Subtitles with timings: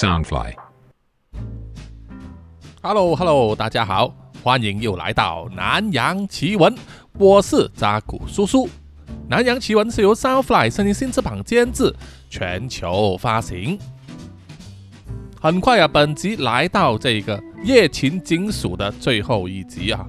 [0.00, 0.54] Soundfly。
[2.80, 4.10] Hello Hello，大家好，
[4.42, 6.74] 欢迎又来到南洋奇闻，
[7.18, 8.66] 我是扎古叔叔。
[9.28, 11.94] 南洋奇闻是由 Soundfly 声音新翅膀监制，
[12.30, 13.78] 全球发行。
[15.38, 20.08] 很快啊，本集来到这个夜勤金属的最后一集啊，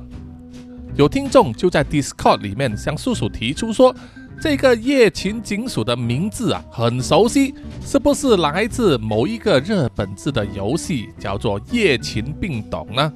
[0.95, 3.93] 有听众就在 Discord 里面向叔叔提出说，
[4.41, 7.53] 这个夜勤警署的名字啊很熟悉，
[7.85, 13.13] 是不是来自某一个日本字的游戏，叫做《夜勤病懂》呢？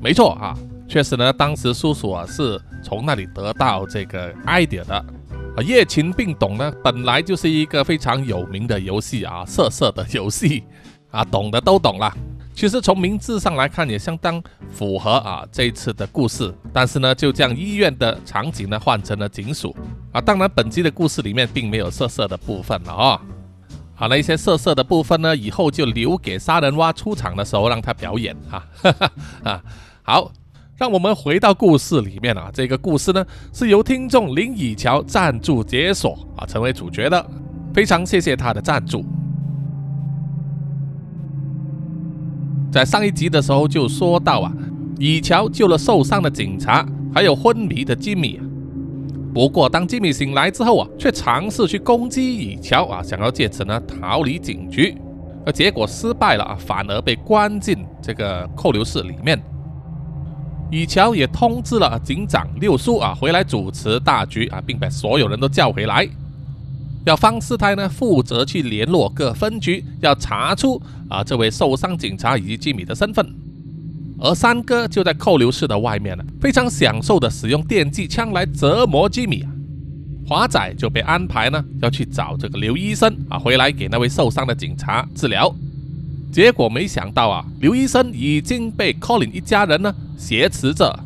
[0.00, 0.56] 没错啊，
[0.88, 4.94] 确实呢，当时叔叔啊是从那里得到这个 idea 的。
[4.94, 10.64] 啊，《夜勤病懂》呢，本来就是一个非常有名的游戏啊，色色的游戏
[11.10, 12.16] 啊，懂的都懂啦。
[12.54, 16.54] 其实从名字上来看，也相当符合啊这一次的故事。
[16.72, 19.74] 但是呢，就将医院的场景呢换成了警署
[20.12, 20.20] 啊。
[20.20, 23.20] 当然，本集的故事里面并没有色色的部分了啊。
[23.94, 28.64] 好，那一些色色的部分呢，以后就留给杀人蛙出场的时候让他表演哈。
[29.44, 29.62] 啊，
[30.02, 30.30] 好，
[30.76, 32.50] 让我们回到故事里面啊。
[32.52, 37.24] 这个故事呢，是由听众林以桥赞助解锁啊，成为主角的。
[37.72, 39.04] 非常谢谢他的赞助。
[42.72, 44.50] 在上一集的时候就说到啊，
[44.98, 48.40] 以乔救了受伤的警察，还有昏迷的吉米。
[49.34, 54.96] 不过当吉米醒来之后啊，却尝试去攻击以乔啊，想要借此呢逃离警局，
[55.44, 59.38] 而结果失败了啊，反而被关进这个扣留室里面。
[60.70, 66.08] 以乔也通知了警长六叔啊，回来主持大局啊，并把所有人都叫回来。
[67.04, 73.26] 要方世泰呢负责去联络各分局，要查出啊这位受伤警察以及吉米的身份。
[74.20, 79.44] 而三哥就在扣留室的外面呢，非常享受的使用电击枪来折磨吉米。
[80.24, 85.52] 华仔就被安排呢要去找这个刘医生啊，回来给那位受伤的警察治疗。
[86.32, 90.96] 结果没想到啊，刘医生已经被 Colin 一家人呢挟持着，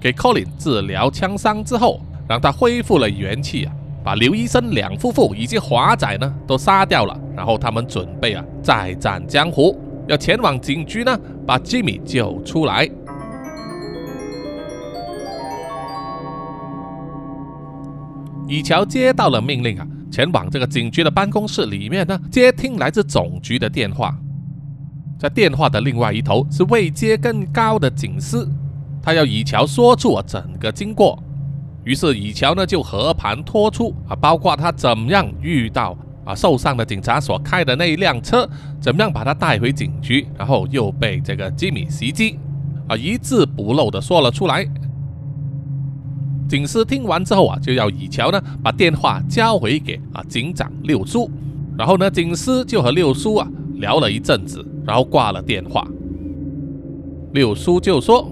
[0.00, 3.72] 给 Colin 治疗枪伤之后，让他恢复了元气啊。
[4.04, 12.86] 把刘医生两夫妇以及华仔呢都杀掉了，然后他们准备啊再战江湖，要前往警局呢把吉米救出来。
[18.46, 24.14] 以乔接到了命令啊，前往这个警局的办公室里面呢接听来自总局的电话。
[25.18, 28.46] 在电话的另外一头是位阶更高的警司，
[29.02, 31.18] 他要以乔说出整个经过。
[31.84, 38.48] 于是以乔呢就和盘托出啊，包括他怎么样遇到啊受伤的警察所开的那一辆车，
[38.80, 42.38] 怎么样把他带回警局，然后又被这个吉米袭击
[42.88, 44.66] 啊，一字不漏的说了出来。
[46.48, 51.30] 警司听完之后啊，就要以乔呢把电话交回给啊警长六叔，
[51.76, 55.86] 然后呢警司就和六叔啊聊了一阵子，然后挂了电话。
[57.32, 58.30] 六叔就说：“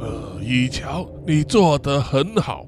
[0.00, 2.64] 呃，以乔，你做得很好。”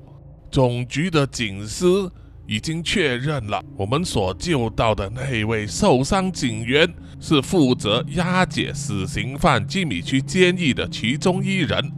[0.50, 2.10] 总局的警司
[2.46, 11.92] 已经确认了，我们所救到的那位受伤警员是负责押解死刑犯吉米去监狱的其中一人。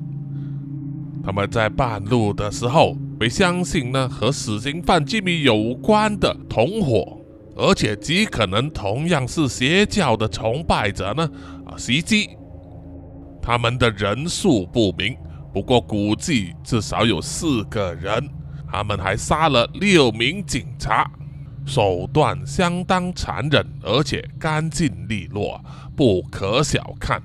[1.25, 7.19] 他们在半路的时候被相信呢和死刑犯吉米有关的同伙，
[7.57, 11.31] 而且极可能同样是邪教的崇拜者呢
[11.65, 12.29] 啊袭击。
[13.41, 15.17] 他们的人数不明，
[15.53, 18.29] 不过估计至少有四个人。
[18.73, 21.09] 他们还杀了六名警察，
[21.67, 25.63] 手段相当残忍，而且干净利落，
[25.95, 27.23] 不可小看。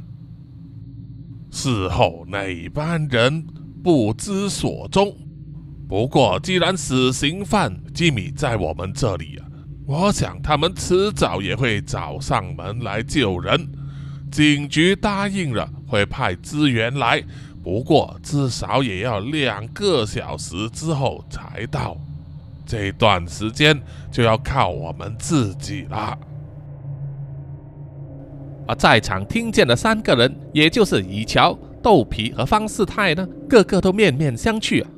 [1.49, 3.47] 事后那班人
[3.81, 5.15] 不知所踪。
[5.87, 9.47] 不过，既然死刑犯吉米在我们这里啊，
[9.85, 13.71] 我想他们迟早也会找上门来救人。
[14.29, 17.23] 警局答应了，会派资源来。
[17.67, 21.97] 不过至少也要两个小时之后才到，
[22.65, 23.77] 这段时间
[24.09, 26.17] 就要靠我们自己了。
[28.65, 34.89] 而在场听见的三个人，也就是以乔、豆皮和方世泰呢，个个都面面相觑啊。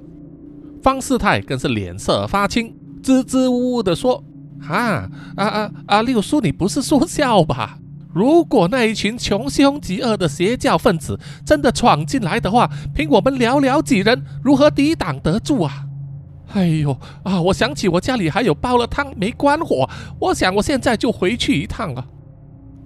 [0.83, 2.71] 方世泰更是脸色发青，
[3.01, 4.23] 支支吾吾的说
[4.69, 6.01] ：“啊啊啊啊！
[6.03, 7.79] 六叔，你不是说笑吧？
[8.11, 15.85] 如果那一群穷凶极恶的邪教分子真的闯进来的话，凭我们寥寥几人，如何抵挡得住啊？
[16.53, 17.39] 哎呦啊！
[17.39, 19.87] 我想起我家里还有煲了汤没关火，
[20.19, 22.03] 我想我现在就回去一趟啊。”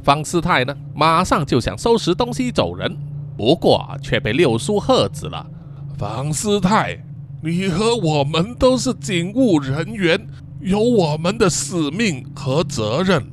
[0.04, 2.94] 方世泰呢，马上就想收拾东西走人，
[3.38, 5.50] 不过却被六叔喝止了。
[5.98, 7.02] 方世泰，
[7.42, 10.28] 你和我们都是警务人员，
[10.60, 13.26] 有我们的使命和责任。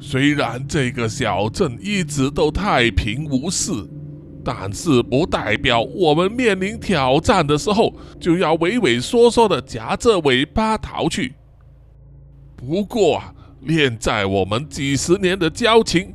[0.00, 3.72] 虽然这个小镇一直都太平无事，
[4.44, 11.34] 但是不代表我们面临挑战的时候就要畏畏缩缩的夹着尾巴逃去。
[12.56, 16.14] 不过啊，念在我们几十年的交情，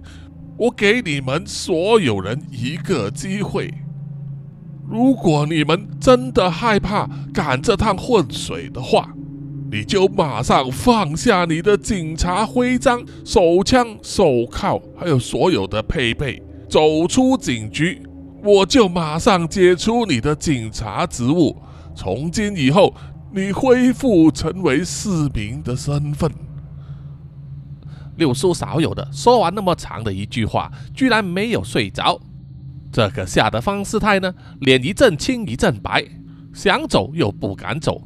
[0.57, 3.73] 我给你们所有人一个机会。
[4.89, 9.13] 如果你们真的害怕赶这趟浑水的话，
[9.73, 16.39] 你就马上放下你的警察徽章、手枪、手铐，还有所有的配备，
[16.69, 17.99] 走出警局，
[18.43, 21.59] 我就马上解除你的警察职务。
[21.95, 22.93] 从今以后，
[23.31, 26.31] 你恢复成为市民的身份。
[28.17, 32.21] 六叔少有的说完那么长的一句话，居然没有睡着。
[32.91, 36.05] 这可吓得方世泰呢，脸一阵青一阵白，
[36.53, 37.99] 想走又不敢走。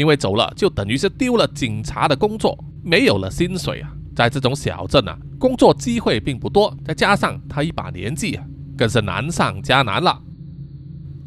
[0.00, 3.92] 因为走了就等于是丢了警察的工作，没有了薪水啊！
[4.16, 8.42] 在这种小镇啊，工作机会并不多，再加上他一把年纪啊，
[8.78, 10.18] 更是难上加难了。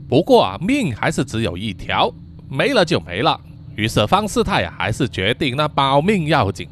[0.10, 2.12] 不过啊，命还是只有一条，
[2.50, 3.40] 没了就没了。
[3.76, 6.68] 于是方世泰啊，还是决定那保命要紧。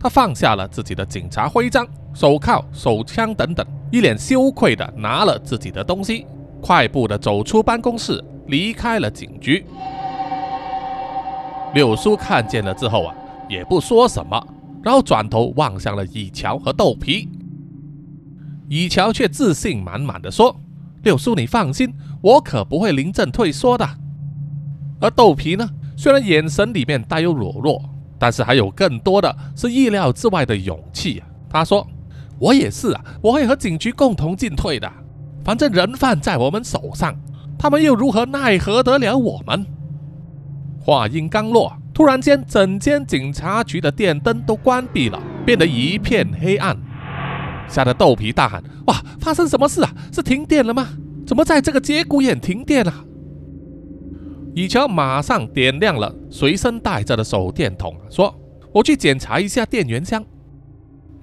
[0.00, 6.26] 他放下了自己的警察徽章、手铐、手枪等等，一脸羞愧的拿了自己的东西，
[6.60, 9.64] 快步的走出办公室，离开了警局。
[11.76, 13.14] 六叔看见了之后啊，
[13.50, 14.42] 也不说什么，
[14.82, 17.28] 然后转头望向了以乔和豆皮。
[18.66, 20.56] 以乔却自信满满的说
[21.04, 21.92] ：“六叔，你放心，
[22.22, 23.86] 我可不会临阵退缩的。”
[25.00, 25.68] 而豆皮呢，
[25.98, 27.78] 虽然眼神里面带有懦弱，
[28.18, 31.28] 但是还有更多的是意料之外的勇气啊。
[31.50, 31.86] 他说
[32.40, 34.90] ：“我也是啊，我会和警局共同进退的。
[35.44, 37.14] 反正人犯在我们手上，
[37.58, 39.66] 他们又如何奈何得了我们？”
[40.86, 46.76] 话音刚落，突然间，整间警察局的电灯都关闭了，变得一片黑暗，
[47.68, 49.92] 吓得豆皮大喊：“哇，发生什么事啊？
[50.12, 50.86] 是停电了吗？
[51.26, 52.94] 怎么在这个节骨眼停电了？”
[54.54, 58.32] 以乔马上点亮了随身带着的手电筒，说
[58.72, 60.24] ：“我去检查一下电源箱。”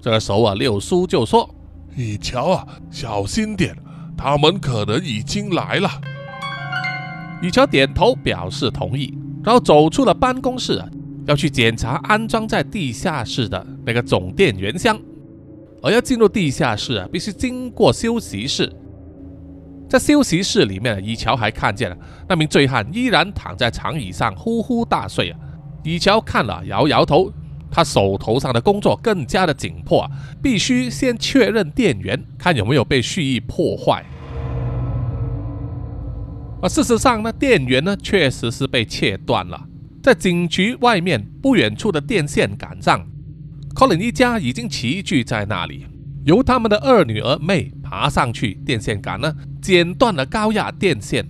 [0.01, 1.50] 这时候啊，六叔就说
[1.95, 3.74] ：“以乔啊，小心点，
[4.18, 5.89] 他们可能已经来了。”
[7.42, 9.18] 以乔点头表示同意。
[9.44, 10.81] 然后走出了办公室，
[11.25, 15.00] 要去检查安装在地下室的那个总电源箱。
[15.81, 18.72] 而要进入地下室啊，必须经过休息室。
[19.90, 21.98] 在休息室里面，以乔还看见了
[22.28, 25.40] 那名醉汉依然躺在长椅上呼呼大睡啊。
[25.84, 27.30] 以乔看了摇摇头，
[27.69, 30.10] 他手头上的工作更加的紧迫啊，
[30.42, 34.06] 必须先确认电源，看有没有被蓄意破坏。
[36.63, 39.68] 而事实上呢，电源呢确实是被切断了，
[40.01, 43.06] 在警局外面不远处的电线杆上
[43.75, 45.86] ，Colin 一家已经齐聚在那里，
[46.24, 51.27] 由他们的二女儿妹爬上去电线杆呢，剪断了高压电线，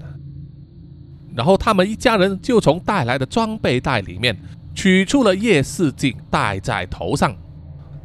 [1.35, 4.37] 然后他们一家人就从带来的装备袋里面
[4.75, 7.35] 取出了夜视镜戴在头上，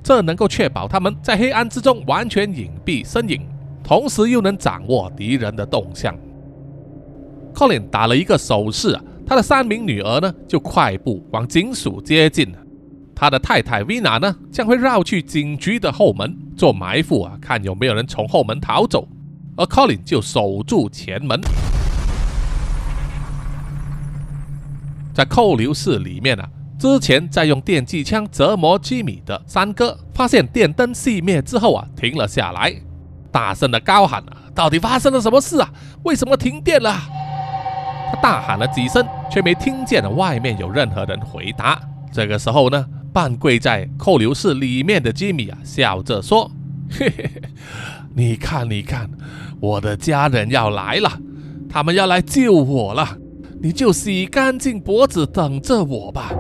[0.03, 3.47] 这能够确保他们在黑暗之中完全隐蔽身影，
[3.85, 6.17] 同时又能掌握敌人的动向。
[7.55, 12.55] Colin 打了一个手势啊，他的三名女儿呢就快步往警署接近。
[13.15, 19.09] 他的太太 Vina 呢将会绕去警局的后门做埋伏啊，看有没有人从后门逃走。
[19.57, 21.41] 而 Colin 就守住前门。
[25.13, 32.73] 在扣留室里面啊，之前在用电击枪折磨吉米的三哥，发现电灯熄灭之后啊，停了下来，
[33.33, 35.73] 大声的高喊啊：“到底发生了什么事啊？
[36.05, 36.97] 为什么停电了？”
[38.11, 41.79] 他大喊了几声，却没听见外面有任何人回答。
[42.11, 46.51] 这个时候呢，半跪在扣留室里面的吉米啊，笑着说
[46.91, 47.43] ：“嘿嘿嘿，
[48.15, 49.11] 你看，你看，
[49.61, 51.21] 我的家人要来了，
[51.69, 53.19] 他们要来救我了，
[53.61, 56.33] 你就洗干净脖子等着我吧。”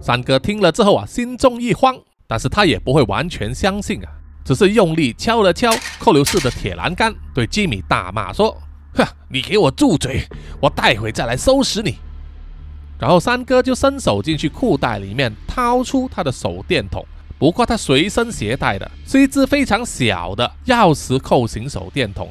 [0.00, 1.96] 三哥听了之后啊，心中一慌，
[2.26, 4.10] 但是他也不会完全相信啊，
[4.44, 5.70] 只是用力敲了敲
[6.00, 8.56] 扣留室的铁栏杆，对吉米大骂说。
[8.94, 9.06] 哼！
[9.28, 10.24] 你给我住嘴！
[10.60, 11.98] 我待会再来收拾你。
[12.98, 17.04] 然后三哥就伸手进去裤袋里面掏出他的手电筒，
[17.38, 22.28] 不过他随身携带的是一支非常小的钥匙扣型手电筒，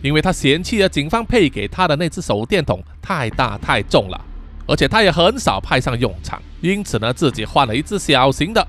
[0.00, 4.24] 因为他嫌弃了警方配给他的那只手电筒太大太重了，
[4.68, 8.64] 而且他也很少派上用场，因此呢，自己换了一支小型的。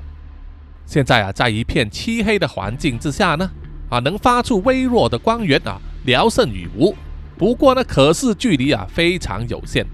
[0.87, 3.51] 现在啊，在一片漆黑的环境之下呢，
[3.89, 6.95] 啊，能发出微弱的光源啊，聊胜于无。
[7.39, 9.85] 不过呢，可视距离啊非常有限。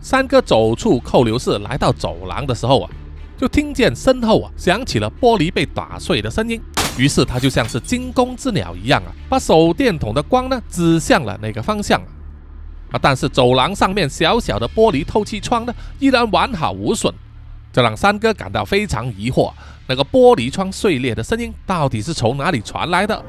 [0.00, 2.90] 三哥走出扣留室，来到走廊的时候啊，
[3.36, 6.62] 就听见身后啊响起了玻璃被打碎的声音。
[6.96, 12.00] 于是他就像是惊弓之鸟一样啊，把手电筒的光呢指向了那个方向
[12.92, 12.98] 啊。
[13.02, 17.12] 但是走廊上面小小的玻璃透气窗呢依然完好无损，
[17.72, 19.52] 这让三哥感到非常疑惑，
[19.88, 23.20] 那个玻璃窗碎裂的声音到底是从哪里传来的？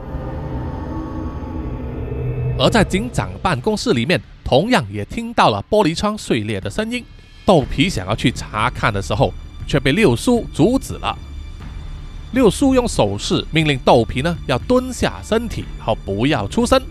[2.59, 7.03] 而在警长办公室里面，同样也听到了玻璃窗碎裂的声音。
[7.45, 9.33] 豆皮想要去查看的时候，
[9.67, 11.17] 却被六叔阻止了。
[12.31, 16.81] 六叔用手势命令豆皮呢要蹲下身体，好不要出声，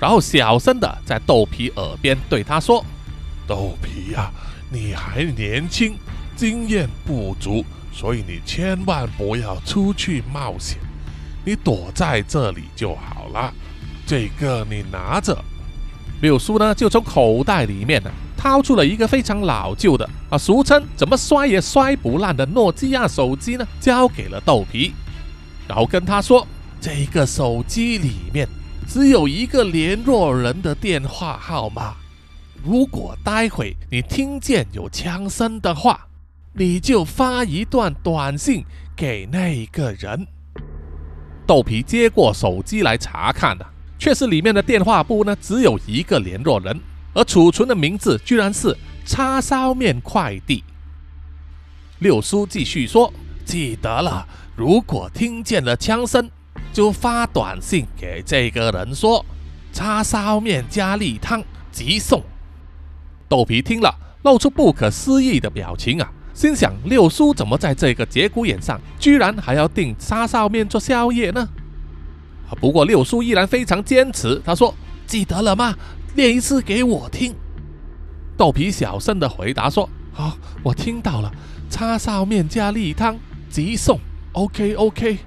[0.00, 2.84] 然后小声的在豆皮耳边对他说
[3.46, 4.32] ：“豆皮呀，
[4.70, 5.94] 你还年轻，
[6.34, 10.78] 经验不足，所以你千万不要出去冒险，
[11.44, 13.52] 你躲在这里就好了。”
[14.06, 15.36] 这个你拿着，
[16.20, 24.92] 六叔呢就从口袋里面呢掏出了一个非常老旧的啊，俗称怎么摔也摔不烂的诺基亚手机呢，交给了豆皮，
[25.66, 26.46] 然后跟他说
[26.80, 28.46] ：“这个手机里面
[28.86, 31.94] 只有一个联络人的电话号码，
[32.62, 36.06] 如果待会你听见有枪声的话，
[36.52, 38.62] 你就发一段短信
[38.94, 40.26] 给那个人。”
[41.46, 43.66] 豆皮接过手机来查看的。
[43.98, 46.78] 却是里面的电话簿呢，只有一个联络人，
[47.12, 50.62] 而储存的名字居然是叉烧面快递。
[52.00, 53.12] 六叔继续说
[53.46, 56.28] ：“记得了，如果听见了枪声，
[56.72, 59.24] 就发短信给这个人说，
[59.72, 62.22] 叉烧面加例汤急送。”
[63.28, 71.48] 豆皮听了，露出不可思议的表情啊，心想：六叔怎么在这个节骨眼上，居然还要订叉烧面做宵夜呢？
[72.60, 74.74] 不过六叔依然非常坚持，他说
[75.06, 75.74] ：“记得了吗？
[76.14, 77.34] 念一次给我听。”
[78.36, 81.32] 豆皮小声的回答说：“好，我听到了。
[81.68, 83.18] 叉烧面加例汤，
[83.50, 83.98] 即送。
[84.32, 85.18] OK OK。”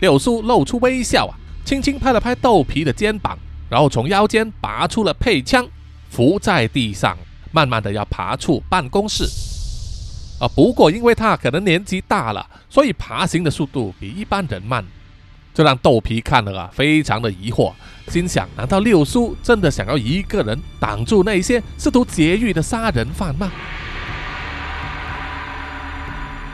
[0.00, 1.34] 六叔露出微笑啊，
[1.64, 3.36] 轻轻拍了拍豆皮的肩膀，
[3.68, 5.66] 然后从腰间拔出了配枪，
[6.10, 7.16] 伏在地上，
[7.50, 9.24] 慢慢的要爬出办公室。
[10.38, 14.84] 啊，不过因为他可能年纪大了，所以爬行的速度比一般人慢。
[15.56, 17.72] 这让豆皮看了啊，非常的疑惑，
[18.08, 23.50] 心想：难道六叔真的想要一个人挡住那些试图劫狱的杀人犯吗？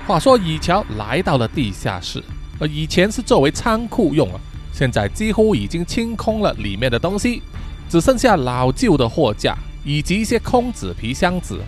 [0.06, 2.22] 话说，以乔来到了地下室，
[2.60, 4.38] 而以前是作为仓库用啊，
[4.72, 7.42] 现在几乎已经清空了里面的东西，
[7.88, 11.60] 只剩下老旧的货架以及一些空纸皮箱子。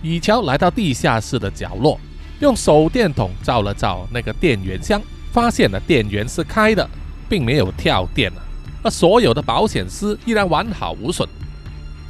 [0.00, 1.98] 以乔来到地下室的角落，
[2.38, 5.02] 用手电筒照了照那个电源箱。
[5.34, 6.88] 发现了电源是开的，
[7.28, 8.38] 并没有跳电啊，
[8.84, 11.28] 而所有的保险丝依然完好无损。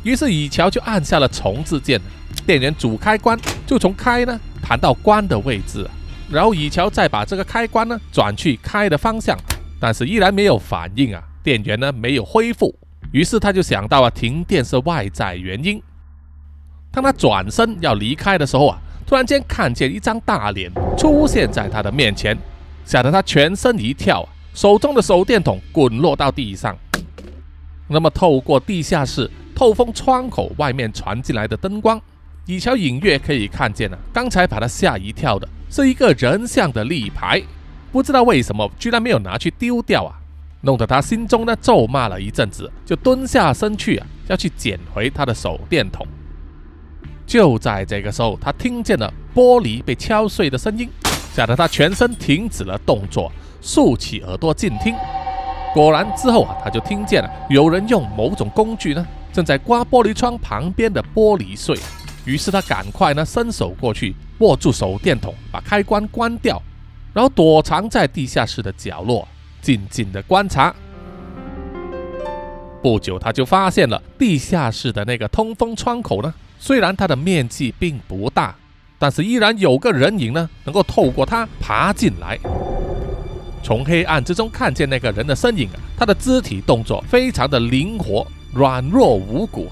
[0.02, 1.98] 于是以乔就按下了重置键，
[2.46, 5.88] 电源主开关就从开呢弹到关的位置，
[6.30, 9.34] 然后以乔再把这个开关呢转去开的方向，
[9.80, 12.74] 但是依然没有反应啊，电源呢没有恢复。
[13.10, 15.82] 于是他就想到了停电是外在原因。
[16.92, 22.36] 当他转身要离开的时候啊，突然间看见一张大脸出现在他的面前。
[22.84, 26.76] 吓得他全身一跳啊，手中的手电筒滚落到地上。
[27.88, 32.00] 那么，透过地下室透风窗口外面传进来的灯光，
[32.46, 37.42] 以乔隐约可以看见啊，刚才把他吓一跳的是一个人像的立牌，
[37.92, 40.16] 不知道为什么居然没有拿去丢掉啊，
[40.62, 46.06] 弄得他心中呢咒骂了一阵子，就蹲下身去啊，要去捡回他的手电筒。
[47.26, 50.88] 就在这个时候，他听见了玻璃被敲碎的声音。
[51.34, 54.94] 吓得他全身停止了动作，竖起耳朵静听。
[55.74, 61.76] 果然之后啊，他就听见了有人用某种工具呢，正在刮玻璃窗旁边的玻璃碎。
[62.24, 66.62] 于是他赶快呢伸手过去，握住手电筒，把开关关掉，
[67.12, 69.26] 然后躲藏在地下室的角落，
[69.60, 70.72] 静静的观察。
[72.80, 78.54] 不久，他就发现了地下室的那个通风窗口呢，虽然它的面积并不大。
[79.04, 82.38] 但是依然有个人影呢，能够透过它爬进来，
[83.62, 89.70] 从黑暗之中看见那个人的身影啊，他的肢体动作非常的灵活，软弱无骨。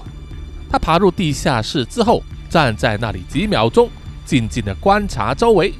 [0.69, 3.89] 他爬入地下室之后，站在那里几秒钟，
[4.23, 5.73] 静静的观察周围。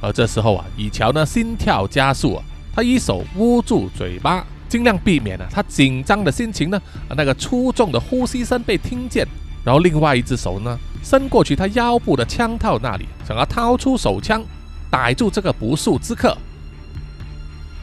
[0.00, 6.80] 而这时候啊，以乔呢心跳加速啊，他一手捂住嘴巴，尽量避免了他紧张的心情呢，
[7.16, 9.26] 那个粗重的呼吸声被听见。
[9.64, 10.78] 然后另外一只手呢？
[11.02, 14.42] 伸过去，他腰部的枪套那里，想要掏出手枪
[14.90, 16.36] 逮住这个不速之客。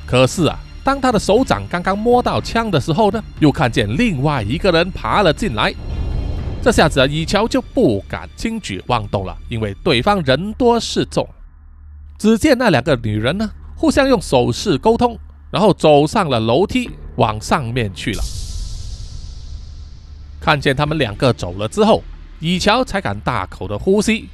[0.06, 5.74] 可是啊，当他的手掌刚刚摸到枪的时候呢，又看见另外一个人爬了进来。
[6.62, 11.28] 这下子啊，以乔就不敢轻举妄动了，因为对方人多势众。
[12.18, 15.18] 只见那两个女人呢，互相用手势沟通，
[15.52, 18.24] 然后走上了楼梯，往上面去了。
[20.50, 22.04] 看见他们两个走了之后，
[22.40, 24.28] 以乔才敢大口的呼吸。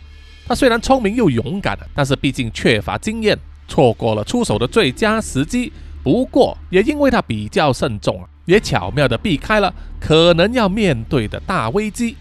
[0.48, 5.74] 他虽然聪明又勇敢，但是毕竟缺乏经验，错过了出手的最佳时机。
[6.02, 12.16] 不过，也因为他比较慎重啊，也巧妙的避开了可能要面对的大危机。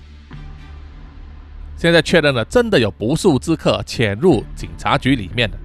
[1.76, 5.56] 现在确认了，真的有不速之客潜入警察局里面的，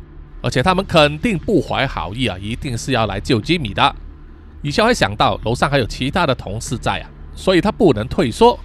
[0.43, 3.95] 而且他们肯定不怀好意啊，一定是要来救吉米的。
[4.61, 7.09] 以乔还想到楼上还有其他的同事在啊，
[7.39, 8.59] 所以他不能退缩。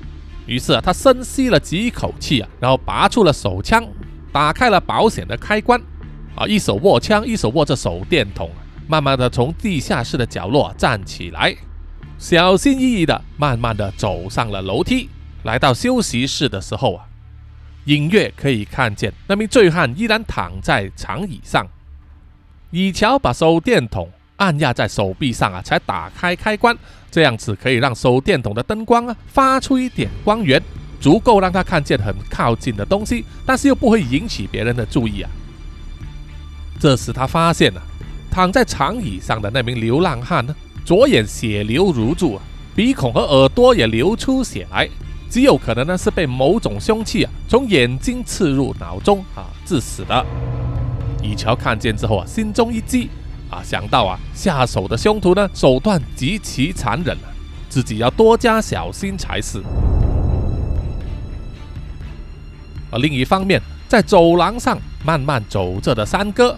[0.46, 3.86] 于是啊，他深吸了几口气啊，然后拔出了手枪，
[4.32, 5.80] 打开了保险的开关
[6.34, 8.50] 啊，一手握枪，一手握着手电筒。
[8.86, 11.56] 慢慢的从地下室的角落站起来，
[12.18, 15.08] 小心翼翼的慢慢的走上了楼梯。
[15.44, 17.06] 来到休息室的时候啊，
[17.84, 21.66] 隐约可以看见那名醉汉依然躺在长椅上。
[22.70, 26.76] 以乔把手电筒按压在手臂上啊，才打开开关，
[27.14, 30.60] 这样子可以让手电筒的灯光啊发出一点光源，
[31.00, 35.30] 足够让他看见很靠近的东西，但是又不会引起别人的注意啊。
[36.80, 37.80] 这时他发现了。
[38.32, 40.52] 躺在长椅上的那名流浪汉呢，
[40.84, 42.42] 左眼血流如注啊，
[42.74, 44.90] 鼻孔和耳朵也流出血来，
[45.28, 50.26] 极有可能呢是被某种凶器啊从眼睛刺入脑中啊致死的。
[51.22, 53.08] 以乔看见之后啊，心中一激
[53.54, 57.30] 啊，想到啊下手的凶徒呢手段极其残忍啊，
[57.68, 59.62] 自己要多加小心才是。
[62.90, 66.56] 而另一方面，在走廊上慢慢走着的三哥。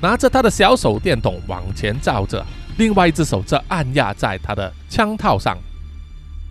[0.00, 5.58] 拿着他的小手电筒往前照着，另外一只手则按压在他的枪套上。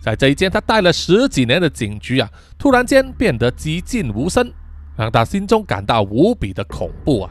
[0.02, 2.28] 在这一间他待了十几年的警局啊，
[2.58, 4.52] 突然间变得寂静无声，
[4.98, 7.30] 让他心中感到无比的恐怖啊！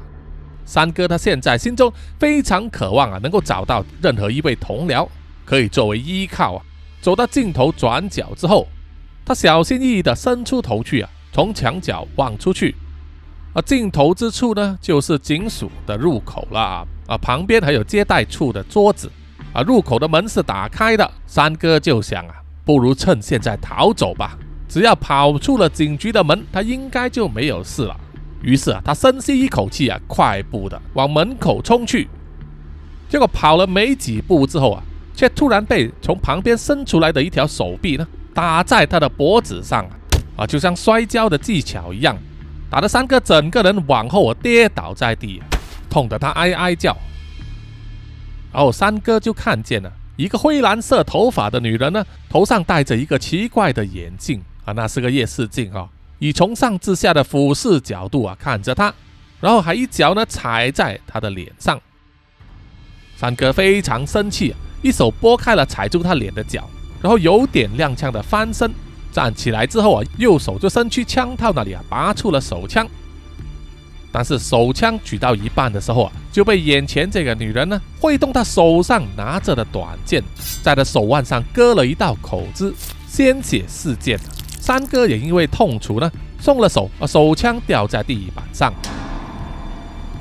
[0.68, 5.08] 三哥他现在心中非常渴望啊，能够找到任何一位同僚
[5.46, 6.62] 可以作为依靠啊。
[7.02, 8.68] 走到镜头转角之后，
[9.26, 12.76] 他小心翼翼地伸出头去啊，从墙角望出去。
[13.54, 16.88] 啊尽头之处呢，就是警署的入口了啊！
[17.08, 19.10] 啊，旁边还有接待处的桌子
[19.54, 19.62] 啊。
[19.62, 24.38] 入口的门是打开的，三哥就想啊，不如趁现在逃走吧。
[24.68, 27.98] 只要跑出了警局的门，他应该就没有事了。
[28.42, 32.08] 于是啊，他深吸一口气啊，快步的往门口冲去。
[33.10, 34.84] 结果跑了没几步之后啊，
[35.16, 39.92] 却突然被从旁边伸出来的一条手臂呢打在他的脖子上啊！
[40.38, 42.16] 啊，就像摔跤的技巧一样。
[42.70, 45.42] 打的三哥整个人往后啊跌倒在地，
[45.90, 46.96] 痛得他哀哀叫。
[48.52, 55.88] 然后三哥就看见了一个灰蓝色头发的女人呢，头上戴着一个奇怪的眼镜啊，那是个夜视镜啊，
[56.20, 58.94] 以从上至下的俯视角度啊看着他，
[59.40, 61.80] 然后还一脚呢踩在他的脸上。
[63.16, 66.70] 三哥非常生气，一手拨开了踩住他脸的脚，
[67.02, 68.72] 然后有点踉跄的翻身。
[69.12, 72.88] 站起来之后啊，右手就伸去枪套那里啊，拔出了手枪。
[74.12, 80.24] 但是手枪举到一半的时候啊，就被眼前这个女人呢挥动她手上拿着的短剑，
[80.62, 82.74] 在她手腕上割了一道口子，
[83.08, 84.20] 鲜血四溅。
[84.68, 88.74] 三哥也因为痛楚呢，松了手，啊，手枪掉在地板上。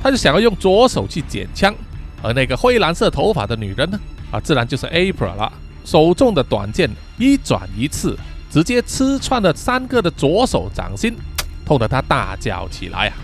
[0.01, 1.75] 他就想要用左手去捡枪，
[2.23, 3.99] 而那个灰蓝色头发的女人呢，
[4.31, 5.53] 啊，自然就是 April 了，
[5.85, 8.17] 手中的短剑一转一刺。
[8.49, 11.17] 直接刺穿了三哥的左手掌心，
[11.65, 13.19] 痛得他大叫起来啊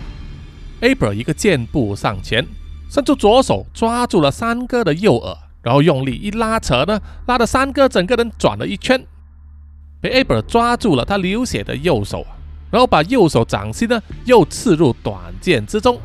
[0.81, 2.45] ！April 一个箭步上前，
[2.89, 9.01] 伸出左手抓住了三哥的右耳，然后用力一拉扯呢，拉的三哥整个人转了一圈，
[10.03, 12.25] 被 Aber 抓住了他流血的右手，
[12.69, 15.97] 然后把右手掌心呢又刺入短剑之中。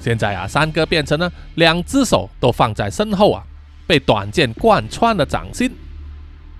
[0.00, 3.44] 现在啊，三哥变成了两只手都放在身后啊，
[3.86, 5.70] 被短剑贯穿了掌心。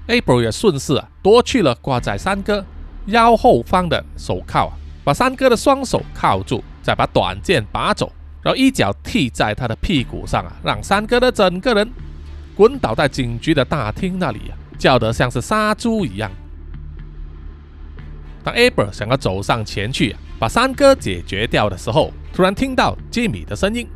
[0.06, 2.64] April 也顺势啊夺去了挂在三哥
[3.06, 4.72] 腰后方的手铐啊，
[5.02, 11.90] 把三哥的双手铐住，再把短剑拔走，然后一脚踢在他的屁股上啊，让三哥的整个人
[12.54, 16.32] 滚倒在警局的大厅那里啊，叫得像是杀猪一样。
[18.42, 23.86] 当 Abel 想要走上前去把三哥解决掉的时候，突然听到吉米的声音：“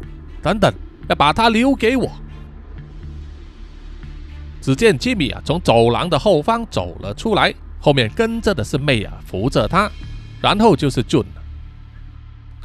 [0.42, 0.73] 等等，
[1.09, 2.12] 要把他留给我。”
[4.61, 9.90] 只见吉米啊从走廊的后方走了出来，后面跟着的是妹啊扶着他，
[10.42, 11.25] 然后就是 June。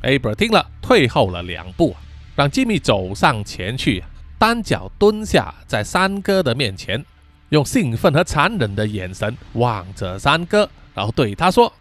[0.02, 1.96] Aber 听了退后了两步，
[2.36, 4.04] 让吉米走上前去，
[4.38, 7.06] 单脚蹲下在三哥的面前，
[7.50, 11.72] 用兴奋和残忍的眼神望着三哥，然后对他说：“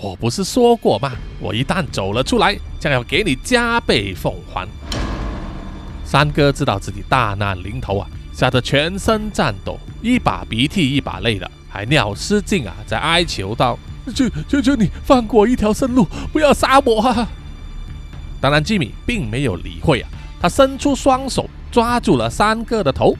[0.00, 1.12] 我不是说过吗？
[1.40, 4.68] 我一旦走了出来，将要给你加倍奉还。”
[6.06, 13.76] 三哥知道自己大难临头啊，吓得全身颤抖，一把鼻涕一把泪的，还尿失禁啊，在哀求道
[14.14, 17.28] ：“求求求你放过我一条生路，不要杀我啊！”
[18.40, 20.08] 当然，吉米并没有理会啊，
[20.40, 23.16] 他伸出双手抓住了三哥的头，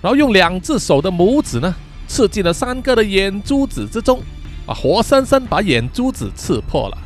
[0.00, 1.74] 然后用两只手的拇指呢，
[2.06, 4.20] 刺进了三哥的眼珠子之中，
[4.66, 6.98] 啊，活生生把眼珠子刺破了。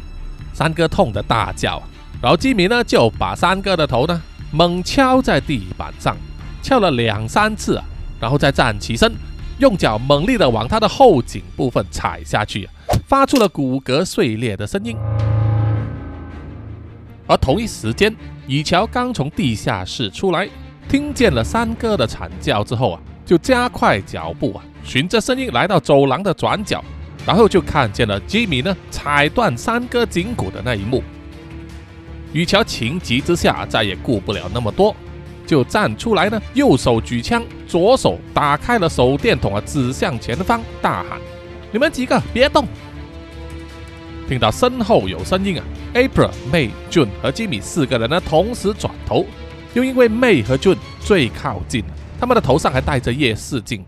[0.53, 1.83] 三哥痛得大叫，
[2.21, 6.15] 然后吉米呢就把三哥的头呢猛敲在地板上，
[6.63, 7.85] 敲了两三次啊，
[8.21, 9.11] 然后再站起身，
[9.59, 12.69] 用脚猛力的往他的后颈部分踩下去，
[13.07, 14.95] 发出了骨骼碎裂的声音。
[17.27, 18.15] 而同一时间，
[18.47, 20.47] 以乔刚从地下室出来，
[20.93, 26.85] 听见了三哥的惨叫之后啊，就加快脚步啊，循着声音来到走廊的转角，
[27.25, 31.03] 然后就看见了吉米呢踩断三哥颈骨的那一幕。
[32.35, 34.95] 雨乔情急之下，再也顾不了那么多，
[35.47, 41.19] 就站出来呢，右手举枪，左手打开了手电筒啊，指向前方，大喊
[41.73, 42.69] ：“你们几个别动！”
[44.29, 49.25] 听到身后有声音啊，April、May、June 和 Jimmy 四个人呢同时转头，
[49.75, 51.83] 又因为妹和俊最靠近，
[52.21, 53.85] 他们的头上还戴着夜视镜，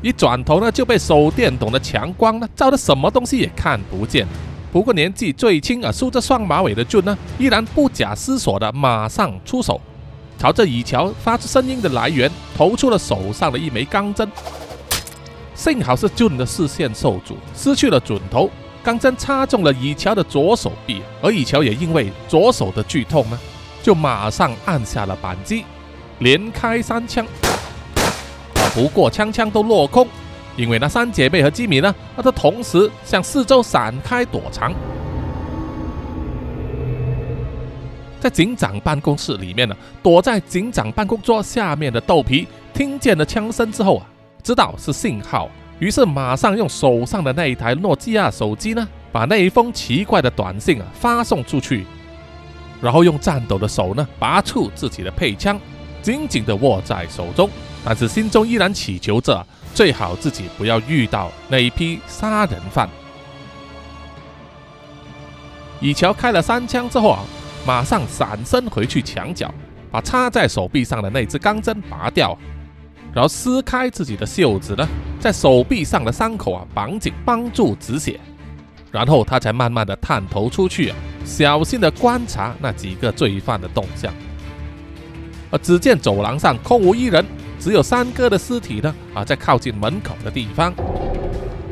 [0.00, 4.26] 一转头呢就被手电筒的强光呢照的什么东西也看不见。
[4.72, 9.80] 不过年纪最轻啊，梳着双马尾的俊呢，依然不假思索的马上出手，
[10.38, 14.28] 朝着以桥发出声音的来源投出了手上的一枚钢针。
[15.54, 18.50] 幸好是俊的视线受阻，失去了准头。
[18.82, 23.38] 钢针插中了以桥的左手臂，而以桥也因为左手的剧痛呢，
[23.84, 25.62] 就马上按下了扳机，
[26.20, 27.26] 连开三枪。
[28.74, 30.08] 不过枪枪都落空，
[30.56, 34.72] 因为那三姐妹和吉米呢，那都同时向四周闪开躲藏。
[38.18, 44.06] 在警长办公室里面呢，躲在警长办公桌下面的豆皮听见了枪声之后啊，
[44.42, 45.50] 知道是信号。
[45.78, 51.84] 于是马上用手上的那一台诺基亚手机呢，把那一封奇怪的短信啊发送出去，
[52.84, 55.58] 然后用颤抖的手呢拔出自己的配枪，
[56.02, 57.48] 紧紧地握在手中，
[57.82, 62.86] 但是心中依然祈求着最好自己不要遇到那一批杀人犯。
[65.80, 67.24] 以乔开了三枪之后啊，
[67.66, 69.50] 马上闪身回去墙角，
[69.90, 72.36] 把插在手臂上的那支钢针拔掉。
[73.14, 74.86] 然后撕开自己的袖子呢，
[75.18, 78.20] 在手臂上的伤口啊绑紧，帮助止血。
[78.92, 80.92] 然后他才慢慢的探头出去，
[81.24, 84.12] 小心的观察那几个罪犯的动向。
[85.50, 87.24] 而只见走廊上空无一人，
[87.58, 90.74] 只有三哥的尸体呢啊在靠近门口的地方，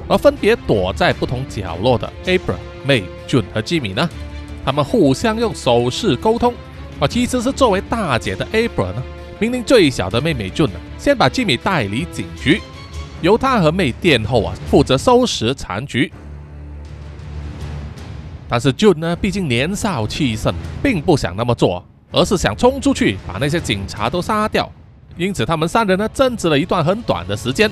[0.09, 4.09] 而分别躲在不同角落的 April、May、June 和 Jimmy 呢，
[4.65, 6.55] 他们互相用手势沟通。
[7.01, 9.03] 啊，其实是作为大姐的 April 呢。
[9.41, 12.61] 命令最小的妹妹 June 先把吉米带离警局，
[13.23, 16.13] 由他和妹殿后啊负责收拾残局。
[18.53, 24.71] 但是 June 呢，毕竟年少气盛，并不想那么做，而是想冲出去把那些警察都杀掉。
[25.17, 27.71] 因此，他们三人呢争执了一段很短的时间。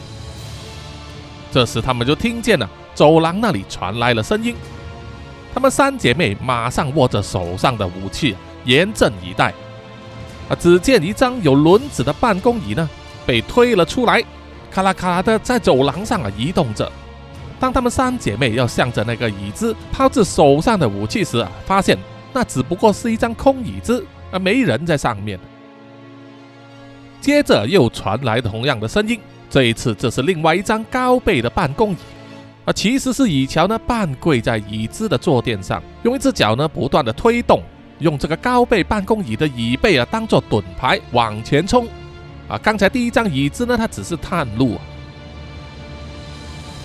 [1.52, 4.56] 这时，他们就听见了走廊那里传来了声音。
[5.52, 9.52] 他们三姐妹马上握着手上的武器，严阵以待。
[10.48, 10.56] 啊！
[10.58, 12.88] 只见一张有轮子的办公椅呢，
[13.26, 14.24] 被推了出来，
[14.70, 16.90] 咔啦咔啦的在走廊上啊移动着。
[17.60, 21.96] 当她们三姐妹要向着那个椅子抛掷手上的武器时啊，发现
[22.32, 25.38] 那只不过是一张空椅子，而没人在上面。
[27.20, 31.96] 接着又传来同样的声音，这一次这是另外一张高背的办公椅，
[32.64, 37.62] 啊，其实是以乔呢半跪在椅子的坐垫上，用一只脚呢不断的推动。
[37.98, 41.86] 用这个高背办公椅的椅背啊，当做盾牌往前冲
[42.48, 42.56] 啊！
[42.56, 44.78] 刚才第一张椅子呢，它只是探路，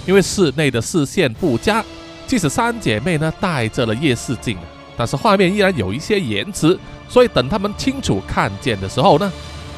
[0.06, 1.84] 因为室内的视线不佳，
[2.28, 4.58] 即使三姐妹呢带着了夜视镜，
[4.96, 6.78] 但是画面依然有一些延迟，
[7.10, 9.32] 所以等他们清楚看见的时候呢，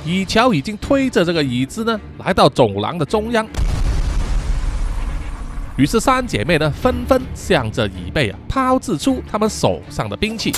[0.06, 3.48] 以乔已经推着这个椅子呢来到走廊的中央。
[5.78, 10.52] 于是三姐妹呢纷纷向着椅背啊抛掷出他们手上的兵器。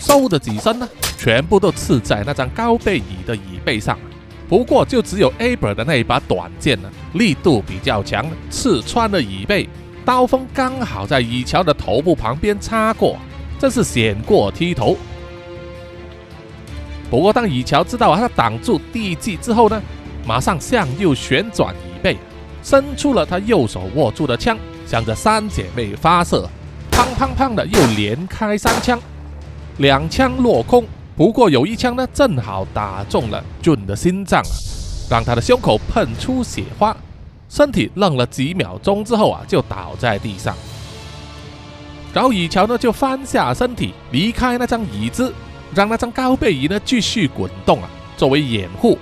[0.00, 3.98] 嗖的几声呢，全部都刺在那张高背椅的椅背上。
[4.52, 9.66] 不过，就只有 Aber 的那一把短剑呢，力度比较强，刺穿了椅背。
[10.04, 13.16] 刀锋刚好在以乔的头部旁边擦过，
[13.58, 14.94] 真是险过剃头。
[17.08, 19.82] 不过，当以乔知道他挡住地基之后呢，
[20.26, 22.18] 马上向右旋转椅背，
[22.62, 26.46] 伸出了他右手握住的枪，向着三姐妹发射，
[26.90, 29.00] 砰砰砰的又连开三枪，
[29.78, 30.84] 两枪落空。
[31.14, 34.52] 不过有一枪呢，正好打中了俊的心脏啊，
[35.10, 36.96] 让他的胸口喷出血花，
[37.48, 40.56] 身体愣了几秒钟之后啊，就倒在地上。
[42.14, 45.32] 然后以乔呢就翻下身体，离开那张椅子，
[45.74, 48.98] 让那张高背椅呢继续滚动啊，作为掩护。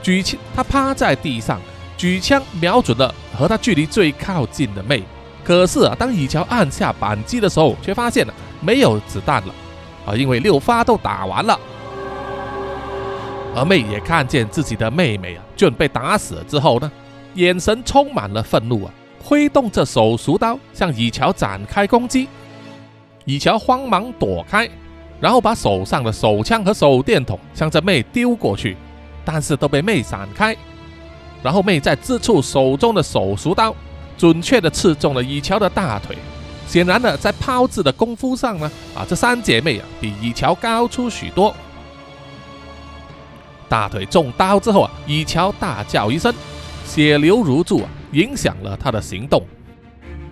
[0.00, 1.60] 举起他趴在地上，
[1.96, 5.02] 举枪瞄准了和他距离最靠近的妹。
[5.42, 9.54] 可是啊，当以乔按下扳机的时候，却发现了没有子弹了。
[10.08, 11.58] 啊，因为六发都打完了，
[13.54, 16.90] 而妹也看见自己的妹妹啊，俊被打死了之后呢，
[17.34, 18.90] 眼神充满了愤怒啊，
[19.22, 22.26] 挥动着手术刀向以乔展开攻击。
[23.26, 24.66] 以乔慌忙躲开，
[25.20, 28.74] 然后把手上的手枪和手电筒向着妹丢过去，
[29.22, 30.56] 但是都被妹闪开。
[31.42, 33.74] 然后妹再支出手中的手术刀，
[34.16, 36.16] 准确的刺中了以乔的大腿。
[36.68, 41.54] 显然呢，在抛掷的功夫上呢，啊，这三姐妹啊比以乔高出许多。
[43.70, 46.32] 大腿中刀之后啊，以乔大叫一声，
[46.84, 49.42] 血流如注啊，影响了他的行动。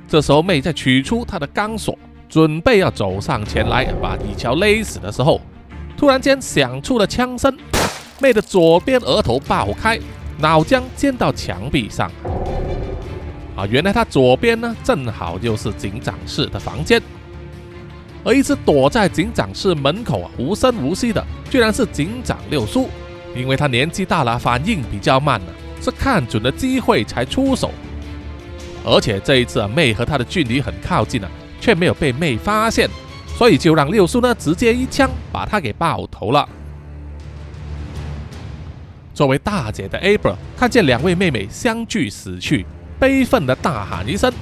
[0.07, 5.41] 这时候妹在取出她的钢索，准备要走上前来把以乔勒死的时候，
[5.97, 7.57] 突然间响出了枪声，
[8.21, 9.99] 妹的左边额头爆开，
[10.39, 12.11] 脑浆溅到墙壁上。
[13.57, 17.01] 啊，原来他左边呢，正好就是警长室的房间，
[18.23, 22.89] 而一直躲在警长室门口啊，无声无息的，居然是警长六叔。
[23.35, 25.47] 因为他年纪大了，反应比较慢了，
[25.81, 27.71] 是看准了机会才出手。
[28.85, 32.89] 而且这一次啊，妹和他的距离很靠近啊，却没有被妹发现，
[33.37, 36.49] 所以就让六叔呢直接一枪把他给爆头了。
[39.13, 42.65] 作为大姐的 Abra 看见两位妹妹相继死去。
[42.99, 44.33] 悲愤的大喊一声，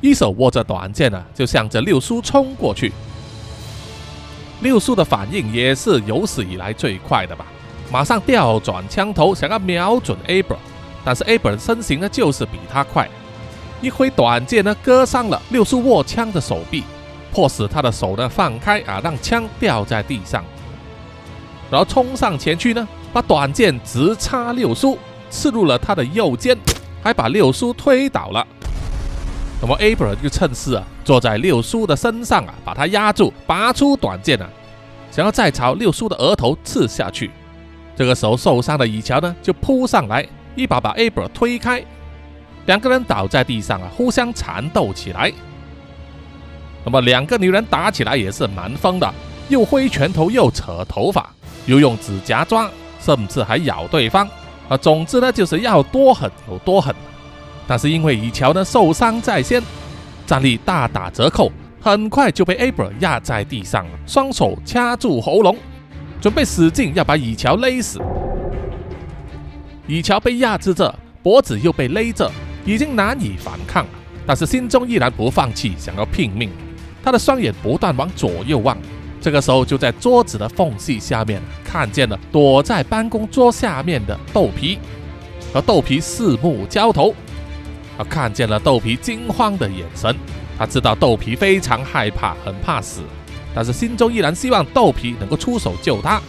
[0.00, 2.92] 一手握着短剑呢，就向着六叔冲过去。
[4.60, 7.46] 六叔的反应也是有史以来最快的吧，
[7.90, 10.56] 马上调转枪头，想要瞄准 Abra，
[11.04, 13.08] 但是 Abra 的身形呢就是比他快，
[13.80, 16.84] 一挥短剑呢割伤了六叔握枪的手臂，
[17.32, 20.44] 迫使他的手呢放开啊，让枪掉在地上，
[21.70, 24.98] 然后冲上前去呢，把短剑直插六叔，
[25.30, 26.56] 刺入了他的右肩。
[27.02, 28.46] 还把六叔推倒了，
[29.60, 34.48] 那么 Abra 就趁势啊，坐在六叔的身上啊，把他压住，拔出短剑啊，
[35.10, 37.30] 想要再朝六叔的额头刺下去。
[37.96, 41.84] 这个时候受伤的以乔呢，就扑上来，一把把 Abra 推开，
[42.66, 45.32] 两个人倒在地上啊，互相缠斗起来。
[46.84, 49.12] 那么两个女人打起来也是蛮疯的，
[49.48, 51.30] 又挥拳头，又扯头发，
[51.66, 54.28] 又用指甲抓，甚至还咬对方。
[54.72, 56.94] 啊，总之呢，就是要多狠有多狠。
[57.66, 59.62] 但是因为以乔呢受伤在先，
[60.26, 65.58] 战力大打折扣，很快就被 Abra 压在地上，双手掐住喉咙，
[66.22, 68.00] 准备使劲要把以乔勒死。
[69.86, 72.30] 以乔被压制着，脖子又被勒着，
[72.64, 73.84] 已经难以反抗，
[74.26, 76.50] 但是心中依然不放弃，想要拼命。
[77.04, 78.78] 他的双眼不断往左右望。
[79.22, 84.80] 这个时候，就在桌子的缝隙下面看见了躲在办公桌下面的豆皮，
[85.54, 87.14] 和豆皮四目交投。
[87.96, 90.16] 他看见了豆皮惊慌的眼神，
[90.58, 93.02] 他知道豆皮非常害怕，很怕死，
[93.54, 96.20] 但是心中依然希望豆皮能够出手救他。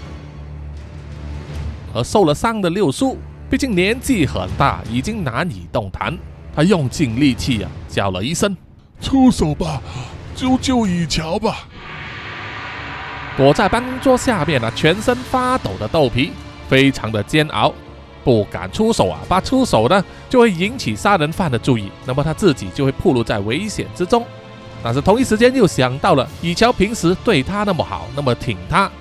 [1.96, 3.18] 而受了伤的六叔，
[3.50, 6.16] 毕竟年纪很大，已经难以动弹，
[6.56, 8.56] 他用尽力气啊，叫了一声
[9.02, 9.82] ：“出手吧，
[10.36, 11.68] 救救以乔吧！”
[13.36, 16.32] 躲在办公桌下面呢，全身发抖的豆皮
[16.70, 17.74] 非常的煎熬，
[18.24, 24.24] 不敢出手啊，怕出手呢就会引起杀人犯的注意，那么他自己就会暴露在危险之中。
[24.84, 28.92] 但是同一时间又想到了以乔平时对他那么好，那么挺他，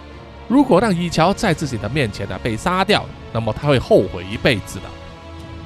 [0.48, 4.84] 如果让以乔在自己的面前呢被杀掉，那么他会后悔一辈子的。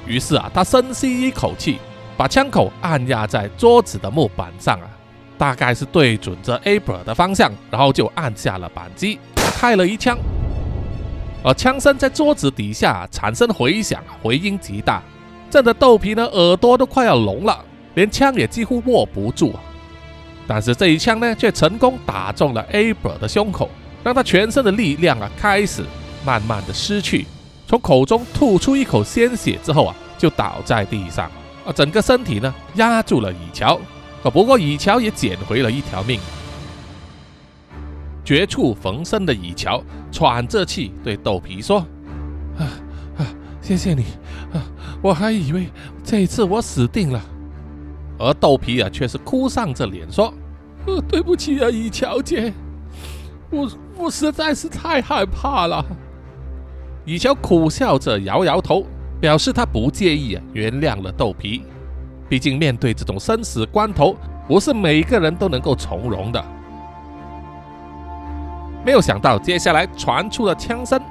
[0.05, 1.79] 于是啊，他深吸一口气，
[2.17, 4.87] 把枪口按压在桌子的木板上啊。
[5.37, 10.17] 大概是对准着 Abra 的方向，然后就按下了扳机，开了一枪。
[11.43, 15.01] 而枪声在桌子底下产生回响，回音极大，
[15.49, 19.53] 震得豆皮呢耳朵都快要聋了，连枪也几乎握不住。
[20.47, 23.69] 但是这一枪呢，却成功打中了 Abra 的胸口，
[24.03, 25.83] 让他全身的力量啊开始
[26.25, 27.25] 慢慢的失去，
[27.67, 31.29] 从口中吐出一口鲜血之后啊，就倒在地上，
[31.65, 33.79] 啊，整个身体呢压住了以乔。
[34.29, 36.19] 不过，以乔也捡回了一条命。
[38.23, 41.79] 绝处逢生的以乔喘着气对豆皮说
[42.59, 42.67] ：“啊
[43.17, 43.25] 啊，
[43.61, 44.03] 谢谢你
[44.53, 44.59] 啊，
[45.01, 45.69] 我还以为
[46.03, 47.21] 这一次我死定了。
[48.19, 50.33] 而豆皮啊，却是哭丧着脸说
[50.87, 52.51] ：“呃，对不起啊，以乔姐，
[53.49, 55.85] 我我实在是太害怕了。”
[57.05, 58.85] 以乔苦笑着摇摇头，
[59.21, 61.63] 表示他不介意啊，原谅了豆皮。
[62.29, 64.15] 毕竟面对这种生死关头，
[64.47, 66.43] 不是每个人都能够从容的。
[68.85, 71.01] 没有想到，接下来传出了枪声，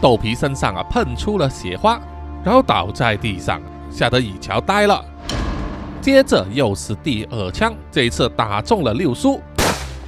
[0.00, 2.00] 豆皮身上啊喷出了血花，
[2.44, 5.04] 然后倒在地上，吓得以乔呆了。
[6.00, 9.40] 接着又是第二枪，这一次打中了六叔。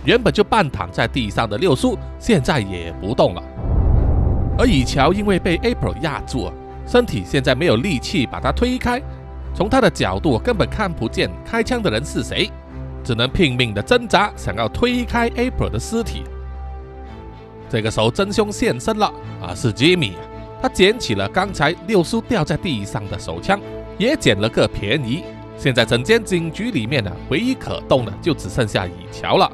[0.04, 3.42] 原本就半躺在地上的六叔，现在也不动了。
[4.58, 6.52] 而以乔因为被 April 压住，
[6.86, 9.00] 身体现在没有力气把他推开。
[9.54, 12.50] 从他的角度根本看不见开枪的人是谁，
[13.04, 16.24] 只能拼命的挣扎，想要推开 April 的尸体。
[17.70, 19.06] 这个时候真凶现身了
[19.40, 20.12] 啊，是 Jimmy。
[20.60, 23.60] 他捡起了刚才六叔掉在地上的手枪，
[23.98, 25.22] 也捡了个便宜。
[25.56, 29.50] 现在整间警局里面呢，唯一可动的就只剩下以乔了。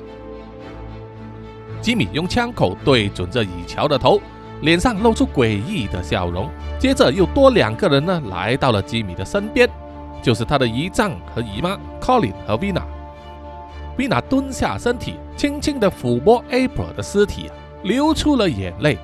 [1.83, 4.21] 吉米用枪口对准着以乔的头，
[4.63, 6.49] 脸上露出诡异的笑容。
[6.79, 9.69] 接着又多两个人呢，来到了吉米的身边，
[10.23, 12.83] 就是他的姨丈和姨妈 Colin 和 Vina。
[13.97, 17.51] Vina 蹲下身体，轻轻地抚摸 April 的尸体，
[17.83, 18.97] 流出了眼泪。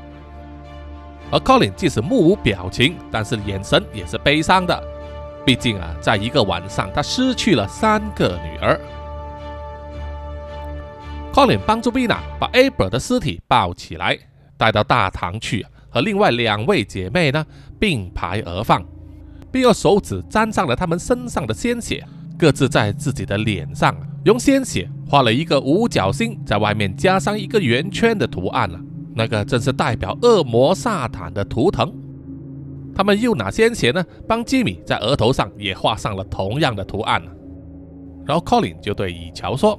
[1.31, 4.83] 而 Colin 即使目无表情，但是眼神也是悲伤的。
[5.45, 8.81] 毕竟啊，在一个晚上，他失去了三个女儿。
[11.33, 14.19] Colin 帮助 Vina 把 April 的尸体抱起来，
[14.57, 17.45] 带到大堂去，和另外两位姐妹呢
[17.79, 18.83] 并排而放，
[19.51, 22.07] 并用手指沾上了他们身上的鲜血，
[22.39, 28.81] 各自在自己的脸上用鲜血画了一个五角星，在外面加上一个圆圈的图案了。
[29.15, 31.91] 那个正是代表恶魔萨坦的图腾。
[32.95, 37.23] 他们又拿鲜血呢，帮吉米在额头上也画上了同样的图案。
[38.27, 39.79] 然后 Colin 就对以乔说：“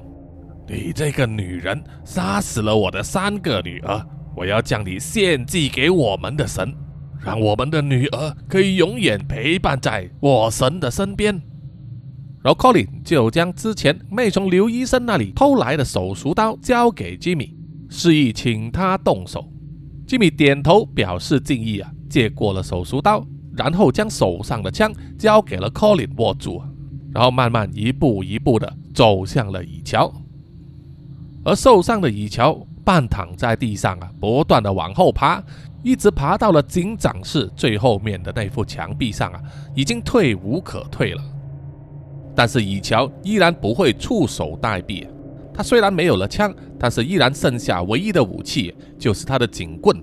[0.68, 4.00] 你这个女人杀死了我的三个女儿，
[4.34, 6.74] 我要将你献祭给我们的神，
[7.24, 11.40] 让我们的女儿可以永远陪伴在我神的身边。”
[12.42, 17.54] 然后 Colin 就将之前妹从刘医生那里偷来的手术刀交给吉米，
[17.90, 19.44] 示意请他动手。
[20.06, 21.90] 吉米点头表示敬意啊。
[22.08, 23.22] 接过了手术刀，
[23.54, 26.62] 然后将手上的枪交给了 Colin 握住，
[27.12, 30.10] 然后慢慢一步一步的走向了以乔。
[31.44, 35.42] 而受伤的以乔半躺在地上啊，不断的往后爬，
[35.82, 39.40] 一直爬到了警长室最后面的那副墙壁上啊，
[39.74, 41.22] 已经退无可退了。
[42.34, 45.06] 但是以乔依然不会束手待毙，
[45.52, 49.96] 他虽然没有了枪，但是依然剩下唯一的武器就是他的警棍。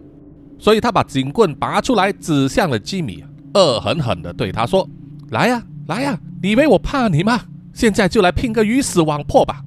[0.57, 4.87] 所以他把警棍拔出来，指向了吉米，恶狠狠地对他说
[5.31, 7.41] ：“来呀，来呀，你以为我怕你吗？
[7.73, 9.61] 现在就来拼个鱼死网破吧！”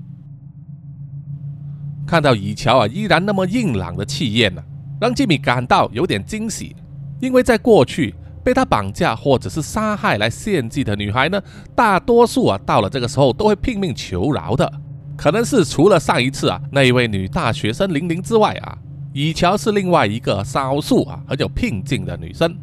[2.07, 4.63] 看到以乔啊，依然那么硬朗的气焰呢，
[5.01, 6.75] 让吉米感到有点惊喜，
[7.21, 11.41] 因为在过去被他绑架或者是杀害来献祭的女孩呢，
[11.75, 14.73] 大多数啊到了这个时候都会拼命求饶的，
[15.17, 18.79] 可能是除了上一次啊那一位女大学生玲玲之外啊。
[19.15, 22.55] 以乔是另外一个少数啊很有拼劲的女生，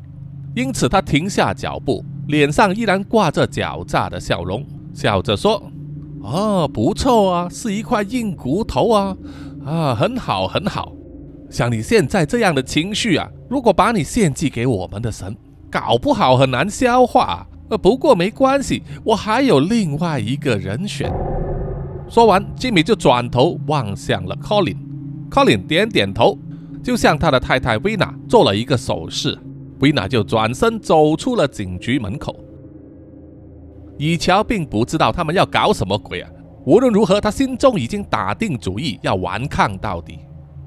[0.56, 5.62] 因此她停下脚步，脸上依然挂着狡诈的笑容，笑着说
[6.22, 9.18] ：“哦，不错啊，是一块硬骨头啊，
[9.66, 10.95] 啊，很好很好。
[11.56, 15.34] 像你现在这样的情绪啊，如果把你献祭给我们的神，
[15.72, 17.48] 搞不好很难消化。
[17.70, 21.10] 呃，不过没关系，我还有另外一个人选。”
[22.12, 24.76] 说完，吉米就转头望向了 Colin。
[25.32, 26.38] Colin 点点头，
[26.84, 29.40] 就向他的太太 Vina 做了一个手势
[29.80, 32.36] ，Vina 就转身走出了警局门口。
[33.98, 36.30] 以乔并不知道他们要搞什么鬼啊！
[36.66, 40.20] 无论如何，他心中已经打定主意要顽抗到底。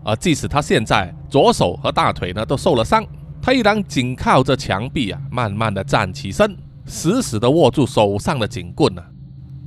[0.08, 3.06] 而即使他现在左手和大腿呢都受了伤，
[3.42, 9.02] 他依然紧靠着墙壁啊，慢慢的站起身，死死的握住手上的警棍呢，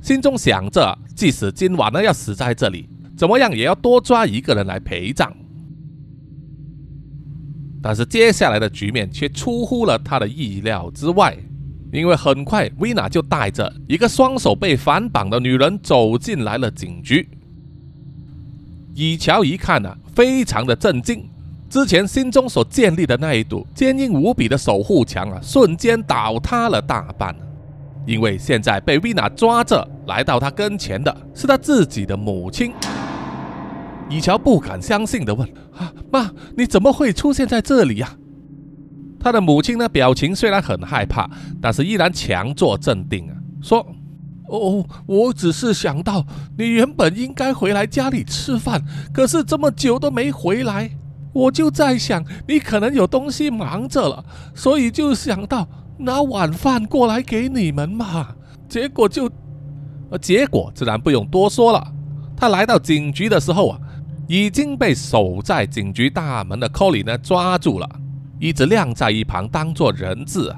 [0.02, 2.88] 心中想着，即使今晚呢要死在这里。
[3.16, 5.32] 怎么样也要多抓一个人来陪葬，
[7.80, 11.36] 但是接下来的局面却出乎了他的意料之外，
[11.92, 17.28] 因为很快维娜就带着一个双手被反绑的女人走进来了警局。
[18.94, 21.28] 以乔一看呢，非常的震惊，
[21.68, 27.34] 之前心中所建立的那一堵坚硬无比的守护墙啊，瞬间倒塌了大半，
[28.06, 32.72] 因为现在被维娜抓着来到他跟前的是他自己的母亲。
[34.10, 38.14] 以乔不敢相信地问：“啊，妈，你怎么会出现在这里呀？”
[39.18, 41.30] 他的母亲呢，表情虽然很害怕，
[41.62, 43.86] 但是依然强作镇定啊，说
[44.58, 46.24] ：“哦，我只是想到
[46.58, 48.82] 你原本应该回来家里吃饭，
[49.12, 50.90] 可是这么久都没回来，
[51.32, 54.24] 我就在想你可能有东西忙着了，
[54.54, 55.66] 所以就想到
[55.98, 58.28] 拿晚饭过来给你们嘛。
[58.68, 59.30] 结果就，
[60.10, 61.92] 呃，结果自然不用多说了。
[62.36, 63.78] 他来到警局的时候啊，
[64.26, 67.88] 已经被守在警局大门的 Colin 呢抓住了。”
[68.40, 70.52] 一直晾在一旁，当做人质。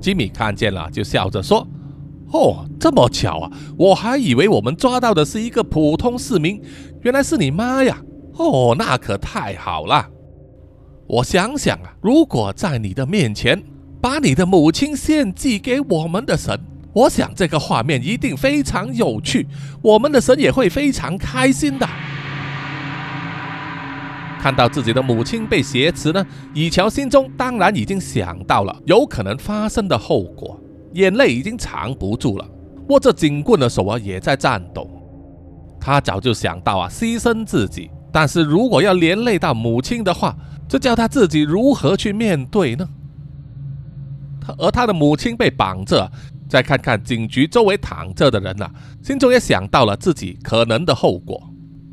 [0.00, 1.64] 吉米看见了，就笑着说
[2.36, 3.50] ：“哦，这么巧啊！
[3.78, 6.60] 我还以为我们抓到的是一个普通市民，
[7.02, 8.02] 原来是你妈呀！
[8.34, 10.06] 哦，那可太好了。
[11.06, 13.62] 我想想啊，如果在你的面前
[14.02, 16.60] 把你的母亲献祭给我们的神，
[16.92, 19.46] 我想这个画面一定非常有趣，
[19.80, 21.88] 我们的神也会非常开心的。”
[24.38, 30.60] 看到自己的母亲被挟持呢，以乔心中当然已经想到了有可能发生的后果，
[30.96, 32.48] 眼泪已经藏不住了，
[32.88, 34.90] 握着警棍的手啊也在颤抖。
[35.78, 40.36] 他早就想到啊牺牲自己，但是如果要连累到母亲的话，
[40.68, 42.88] 这叫他自己如何去面对呢？
[44.40, 46.10] 他而他的母亲被绑着，
[46.48, 48.68] 再看看警局周围躺着的人呐，
[49.02, 51.40] 心中也想到了自己可能的后果。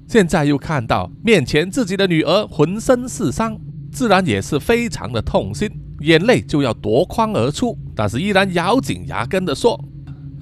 [0.08, 3.60] 现在又看到面前自己的女儿浑身是伤，
[3.91, 5.70] 自然也是非常的痛心，
[6.04, 9.80] 眼泪就要夺眶而出，但是依然咬紧牙根的说：“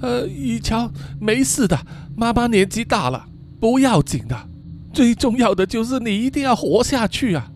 [0.01, 1.77] 呃，以乔，没事的，
[2.15, 3.25] 妈妈年纪大了，
[3.59, 4.35] 不要紧的，
[4.91, 7.51] 最重要的就是你一定要活下去啊！”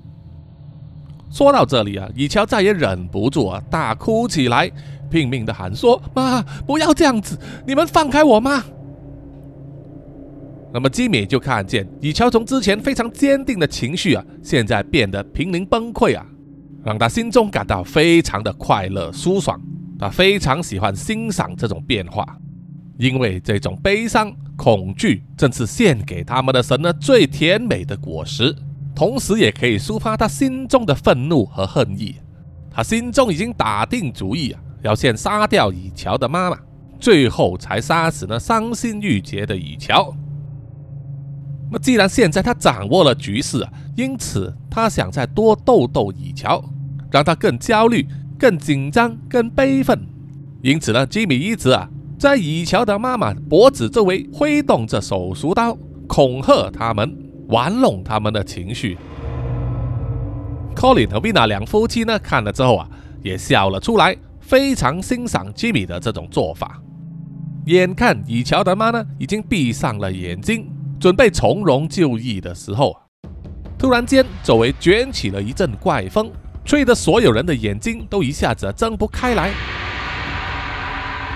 [1.32, 4.72] 说到这里啊，以乔再也忍不住啊，大哭起来，
[5.10, 8.64] 拼命的喊说：“妈，不要这样子，你们放开我妈！”
[10.72, 16.26] 那么吉米就看见以乔从之前非常坚定的情绪啊，现在变得濒临崩溃啊，
[16.86, 19.60] 让他心中感到非常的快乐舒爽。
[19.98, 22.38] 他非常喜欢欣赏这种变化，
[22.98, 28.56] 因为这种悲伤、恐惧正是献给他们的神呢最甜美的果实，
[28.94, 32.16] 同时也可以抒发他心中的愤怒和恨意。
[32.70, 36.58] 他心中已经打定主意啊，要先杀掉以乔的妈妈，
[37.00, 40.14] 最后才杀死那伤心欲绝的以乔。
[41.72, 46.62] 那既然现在他掌握了局势啊，因此他想再多逗逗以乔，
[47.16, 48.05] 让他更焦虑、
[48.38, 49.97] 更紧张、更悲愤。
[50.61, 51.89] 因此呢，吉米一直啊
[52.20, 55.78] 在以乔的妈妈脖子周围挥动着手术刀，
[56.09, 58.97] 恐吓他们，玩弄他们的情绪。
[60.76, 62.89] Colin 和 Vina 两夫妻呢看了之后啊，
[63.24, 66.82] 也笑了出来，非常欣赏吉米的这种做法。
[67.68, 70.70] 眼看以乔的妈呢已经闭上了眼睛。
[70.99, 72.93] 准备从容就义的时候，
[73.78, 76.30] 突然间周围卷起了一阵怪风，
[76.66, 79.51] 吹得所有人的眼睛都一下子睁不开来。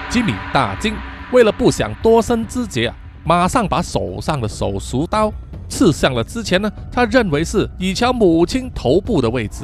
[0.09, 0.95] 吉米大惊，
[1.31, 5.31] 为了不想多生枝节啊，马上把手上的手术刀
[5.69, 9.63] 刺向了之前呢，他认为是以乔母亲头部的位置。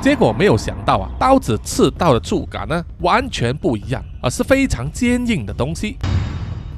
[0.00, 5.96] 结果没有想到啊，刀子刺到的触感呢，完全不一样，而是非常坚硬的东西。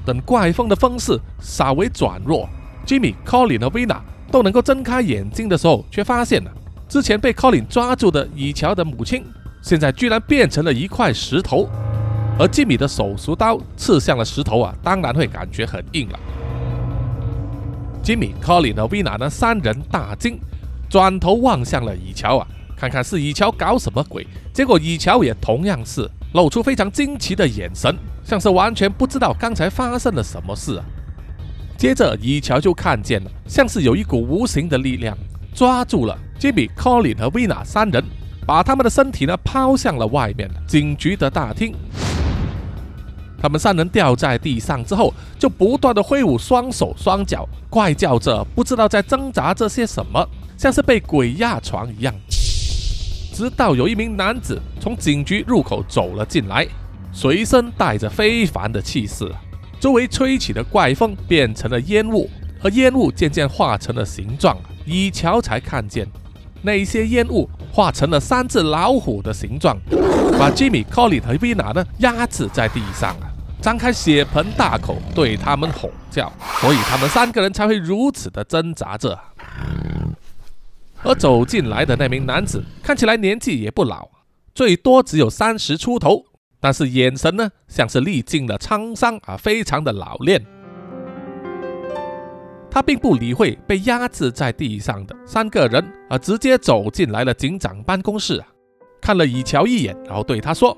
[0.06, 2.48] 等怪风的风势稍微转弱。
[2.86, 3.98] Jimmy、Colin 和 Vina
[4.30, 6.50] 都能够睁开眼睛的时候，却发现了
[6.92, 9.24] 之前被 Colin 抓住的以乔的母亲，
[9.62, 11.66] 现在居然变成了一块石头。
[12.38, 16.20] 而吉米的手术刀刺向了石头啊，当然会感觉很硬了。
[18.04, 20.38] Jimmy、Colin 和 Vina 呢三人大惊，
[20.90, 24.26] 转头望向了以乔啊，看看是以乔搞什么鬼。
[24.52, 30.84] 结果以乔也同样是露出非常惊奇的眼神，像是完全不知道刚才发生了什么事啊。
[31.78, 35.16] 接着，以乔就看见了，像是有一股无形的力量
[35.54, 38.02] 抓住了 Jimmy、Colin 和 Vina 三人，
[38.44, 41.72] 把他们的身体呢抛向了外面警局的大厅。
[43.40, 50.28] 他们三人掉在地上之后，就不断的挥舞双手双脚，怪叫着，不知道在挣扎着些什么，
[50.58, 52.12] 像是被鬼压床一样。
[53.32, 56.66] 直到有一名男子从警局入口走了进来，
[57.12, 59.30] 随身带着非凡的气势。
[59.78, 62.28] 周围吹起的怪风变成了烟雾，
[62.64, 64.56] 而烟雾渐渐化成了形状。
[64.84, 66.04] 以乔才看见，
[66.62, 69.76] 那些烟雾化成了三只老虎的形状，
[70.38, 73.28] 把 Jimmy、Colin 和 Vina 呢压制在地上啊，
[73.60, 79.18] 张开血盆大口对他们吼叫，所以他们三个人才会如此的挣扎着。
[81.04, 84.08] 而走进来的那名男子看起来年纪也不老，
[84.54, 86.24] 最多只有三十出头。
[86.60, 90.46] 但是眼神呢，像是历尽了沧桑啊，非常的老练。
[92.72, 98.48] 他并不理会被压制在地上的三个人，而直接走进来了警长办公室啊，
[98.98, 100.74] 看了以乔一眼，然后对他说：“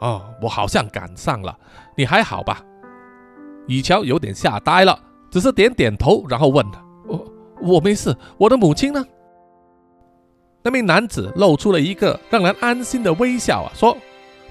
[0.00, 1.58] 哦，我好像赶上了，
[1.96, 2.62] 你还好吧？”
[3.66, 6.62] 以乔有点吓呆了，只是点点头，然后问
[7.08, 7.32] ：“我
[7.62, 9.02] 我没事，我的母亲呢？”
[10.62, 13.96] 那名男子露出了一个让人安心的微笑啊，说：“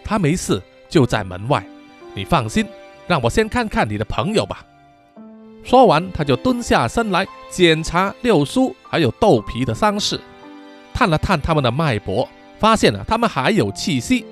[0.03, 1.63] 他没事，就在门外，
[2.15, 2.65] 你放心，
[3.05, 4.65] 让我先看看你的朋友吧。”
[5.63, 10.19] 说完，他就蹲下身来检查六叔还有豆皮的伤势，
[10.93, 12.27] 探了探他们的脉搏，
[12.59, 14.25] 发现了他们还有气息，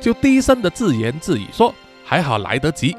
[0.00, 2.96] 就低声的自言自语说：“还好来得及。”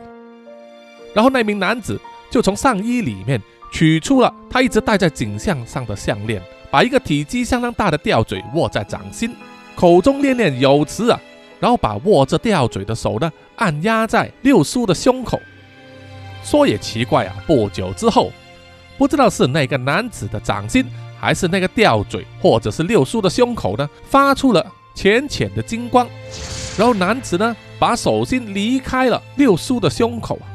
[1.14, 2.00] 然后那名男子
[2.30, 3.42] 就从上衣里面
[3.74, 6.42] 取出了他一直戴在颈项上的项链。
[6.72, 9.36] 把一个体积相当大的吊坠握在掌心，
[9.76, 11.20] 口中念念有词啊，
[11.60, 15.38] 然后把握着吊坠的手呢按压在六叔的胸口。
[16.44, 18.32] 说也奇怪啊，不久之后，
[18.98, 20.86] 不知道是那个男子的掌心，
[21.20, 24.66] 还是那个吊坠，或者是六叔的胸口呢，发出了
[24.96, 26.08] 浅浅的金光。
[26.78, 30.48] 然后男子呢把手心离开了六叔的胸口啊，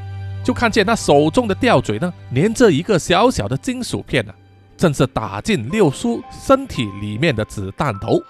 [0.44, 4.34] 就看见他手中的吊坠呢连着一个小小的金属片啊。
[4.76, 8.20] 正是打进六叔身体里面的子弹头。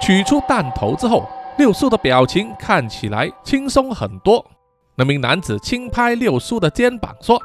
[0.00, 1.28] 取出弹头之后，
[1.58, 4.42] 六叔的表情看起来轻松很多。
[4.98, 7.40] 那名男子轻拍六叔的肩膀，说：“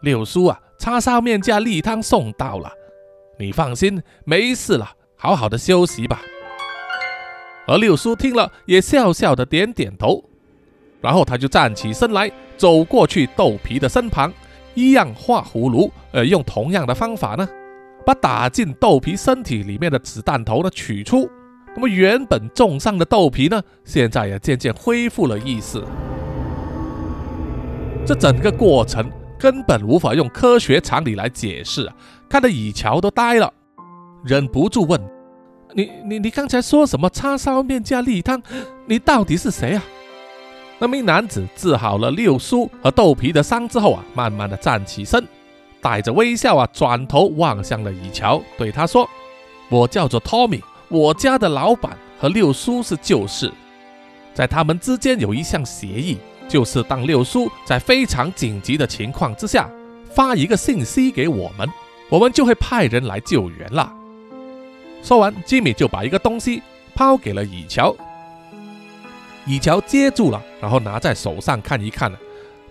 [0.00, 2.72] 六叔啊，叉烧面加例汤送到了，
[3.38, 6.22] 你放心，没事了，好好的休息吧。”
[7.68, 10.24] 而六叔听了，也笑笑的点点头，
[11.02, 14.32] 然后他就站起身来，走过去豆皮的身旁。
[14.74, 17.46] 一样画葫芦，呃，用同样的方法呢，
[18.06, 21.28] 把打进豆皮身体里面的子弹头呢取出。
[21.74, 25.84] 那么原本重伤的豆皮呢，现在也渐渐恢复了意识。
[28.08, 29.06] 这整个过程
[29.38, 31.94] 根本无法用科学常理来解释啊！
[32.26, 33.52] 看得以乔都呆了，
[34.24, 34.98] 忍不住问
[35.76, 38.42] ：“你、你、你刚才说什么叉烧面加例汤？
[38.86, 39.84] 你到底是谁啊？”
[40.80, 45.22] 那名男子治好了六叔和豆皮的伤之后啊，慢慢的站起身，
[45.82, 49.06] 带着微笑啊，转头望向了以乔，对他说
[49.68, 53.52] ：“我叫做托米，我家的老板和六叔是旧识，
[54.32, 56.16] 在他们之间有一项协议，
[56.48, 59.70] 就是当六叔在非常紧急的情况之下
[60.14, 61.68] 发一个信息给我们，
[62.08, 63.92] 我们就会派人来救援了。”
[65.02, 66.62] 说完，吉米就把一个东西
[66.94, 67.94] 抛给了以乔。
[69.46, 72.12] 以乔接住了，然后拿在手上看一看，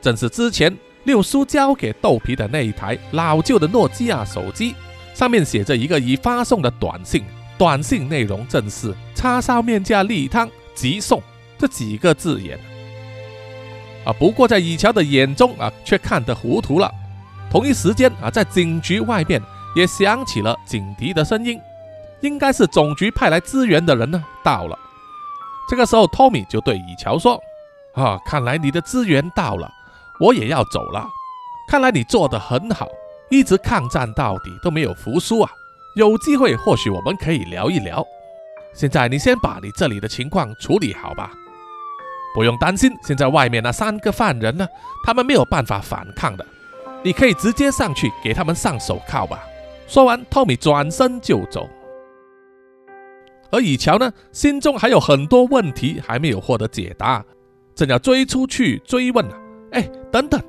[0.02, 0.76] 正是之前
[1.06, 4.76] 六叔交给豆皮的那一台老旧的诺基亚手机，
[5.14, 7.24] 上面写着一个已发送的短信，
[7.58, 11.22] 短信内容正是“叉烧面加例汤即送”
[11.58, 12.60] 这几个字眼。
[14.08, 16.90] 啊，不过在以乔的眼中啊，却看得糊涂了。
[17.52, 19.42] 同一时间啊，在警局外面
[19.76, 21.60] 也响起了警笛的声音，
[22.22, 24.80] 应该是总局派来支援的人呢到了。
[25.70, 27.38] 这个时候，托米就对以乔说
[27.96, 29.70] ：“啊，看来你的资源到了，
[30.22, 31.06] 我也要走了。
[31.70, 32.88] 看来你做得很好，
[33.30, 35.52] 一直抗战到底都没有服输啊！
[35.98, 38.06] 有机会或许我们可以聊一聊。
[38.74, 41.32] 现在你先把你这里的情况处理好吧，
[42.38, 42.96] 不用担心。
[43.02, 44.68] 现在外面那三个犯人呢，
[45.04, 46.46] 他们没有办法反抗的，
[47.04, 49.44] 你可以直接上去给他们上手铐吧。”
[49.90, 51.68] 说完，托米转身就走。
[53.50, 57.26] 而以乔呢，心中还有很多问题还没有获得解答，
[57.74, 59.34] 正要追出去追问呢。
[59.72, 60.40] 哎，等等！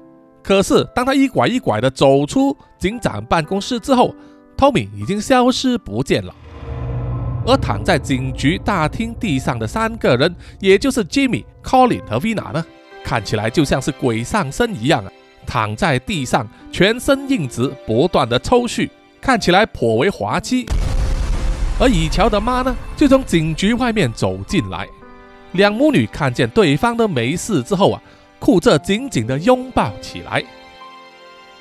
[0.43, 4.14] 可是当他一拐一拐的走出警长办公室之后，
[4.59, 6.34] 托米已经消失不见了。
[7.49, 12.63] 而躺在警局大厅地上的三个人，也就是 Jimmy、Colin 和 Vina 呢，
[13.03, 15.11] 看起来就像是鬼上身一样啊，
[15.47, 20.67] 躺在地上，全身硬直，不断的抽搐，看起来颇为滑稽。
[21.81, 24.87] 而以乔的妈呢，就从警局外面走进来，
[25.53, 28.03] 两母女看见对方都没事之后啊，
[28.39, 30.45] 哭着紧紧的拥抱起来。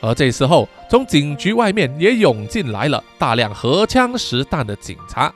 [0.01, 5.33] 而这时候，从警局外面也涌进来了大量荷枪实弹的警察。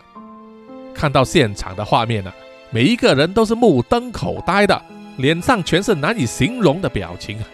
[0.93, 2.31] 看到现场的画面呢，
[2.69, 4.81] 每一个人都是目瞪口呆的，
[5.17, 7.45] 脸上全是难以形容的表情啊。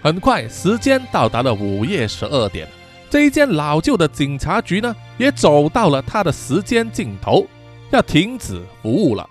[0.00, 2.68] 很快，时间到达了午夜十二点。
[3.10, 7.46] 这一间老旧的警察局呢，也走到了它的时间尽头，
[7.90, 9.28] 要停止服务了。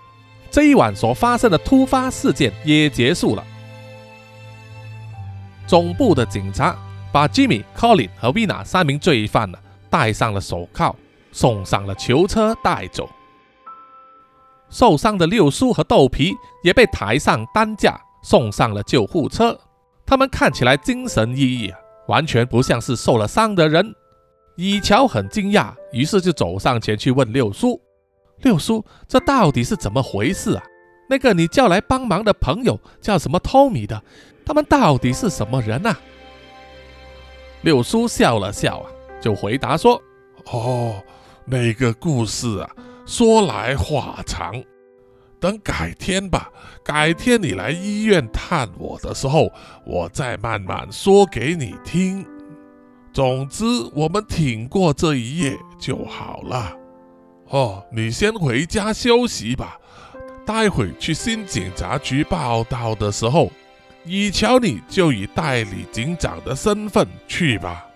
[0.50, 3.44] 这一晚所发生的突发事件也结束了。
[5.66, 6.76] 总部的警察
[7.12, 9.58] 把 Jimmy、Colin 和 Vina 三名罪犯呢
[9.90, 10.94] 戴上了手铐，
[11.32, 13.08] 送上了囚车带走。
[14.70, 19.58] 受伤的六叔和豆皮也被抬上担架，送上了救护车。
[20.04, 21.74] 他们看起来精神奕奕，
[22.06, 23.94] 完全不像是受了伤的人。
[24.56, 27.80] 以乔很惊讶，于是就走上前去问六叔
[28.42, 30.62] ：“六叔，这到底是怎么回事啊？
[31.08, 34.02] 那个你叫来帮忙的朋友叫什么托米的？
[34.44, 35.98] 他们到底是什么人啊？”
[37.62, 38.90] 六叔笑了笑啊，
[39.20, 40.00] 就回答说
[40.50, 41.02] ：“哦，
[41.44, 42.70] 那个故事啊，
[43.06, 44.62] 说来话长，
[45.40, 46.50] 等改天吧。
[46.84, 49.52] 改天你来医院探我的时候，
[49.84, 52.24] 我再慢慢说给你听。”
[53.12, 53.64] 总之，
[53.94, 56.76] 我们挺过这一夜就好了。
[57.48, 59.78] 哦，你先回家休息吧。
[60.46, 63.50] 待会去新警察局报道的时候，
[64.04, 67.87] 以乔你就以代理警长的身份去吧。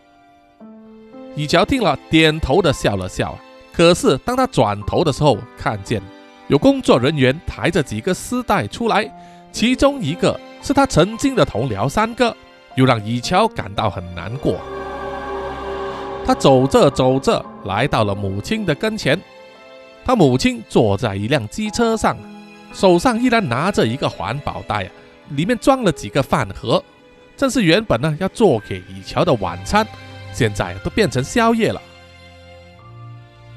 [1.35, 3.39] 以乔听了，点头的笑了笑。
[3.73, 6.03] 可是当他转头的时候，看见
[6.49, 9.11] 有工作人员抬着几个丝带出来，
[9.51, 12.37] 其中一个是他曾经的同僚三个，
[12.75, 14.61] 又让以乔感到很难过。
[16.27, 19.19] 他走着走着，来到了母亲的跟前。
[20.05, 22.17] 他母亲坐在一辆机车上，
[22.73, 24.91] 手上依然拿着一个环保袋，
[25.31, 26.85] 里面装了几个饭盒，
[27.37, 29.87] 正是原本呢要做给以乔的晚餐，
[30.33, 31.81] 现在都变成宵夜了。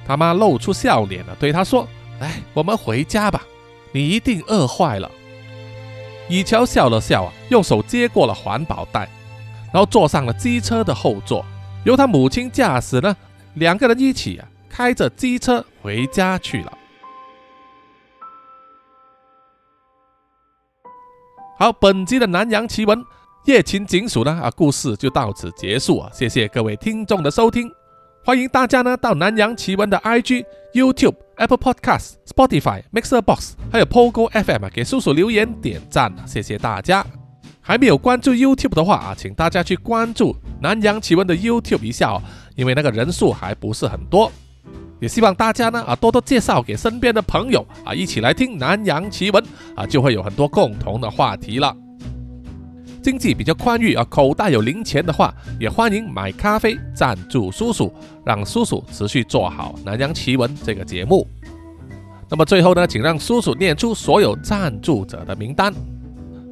[0.08, 1.88] 他妈露出笑脸了，对他说
[2.22, 3.42] ：“哎，我们回家吧，
[3.92, 5.10] 你一定饿坏了。”
[6.30, 9.10] 以乔笑了笑啊，用手接过了环保袋，
[9.74, 11.46] 然后坐上了机车的后座。
[11.84, 13.16] 由他母亲驾驶呢，
[13.54, 16.78] 两个人一起啊开着机车回家去了。
[21.58, 23.04] 好，本集的南洋奇闻
[23.46, 27.72] 夜勤警署呢啊故事就到此结束啊，谢谢各位听众的收听，
[28.24, 30.44] 欢迎大家呢到南洋奇闻的 IG、
[30.74, 37.06] YouTube、Apple Podcasts、Spotify、Mixer Box 还有 Pogo FM 给叔叔留言点赞，谢谢大家。
[37.62, 42.22] 还没有关注 YouTube 的话啊，请大家去关注南洋奇闻的 YouTube 一下哦，
[42.56, 44.32] 因为那个人数还不是很多。
[45.00, 49.44] 也希望大家呢啊多多介绍给身边的朋友啊，一起来听南洋奇闻
[49.76, 51.76] 啊，就会有很多共同的话题了。
[53.06, 57.94] 经济比较宽裕啊，口袋有零钱的话，也欢迎买咖啡赞助叔叔，
[58.26, 61.28] 让叔叔持续做好南洋奇闻这个节目。
[62.28, 65.72] 那么最后呢，请让叔叔念出所有赞助者的名单。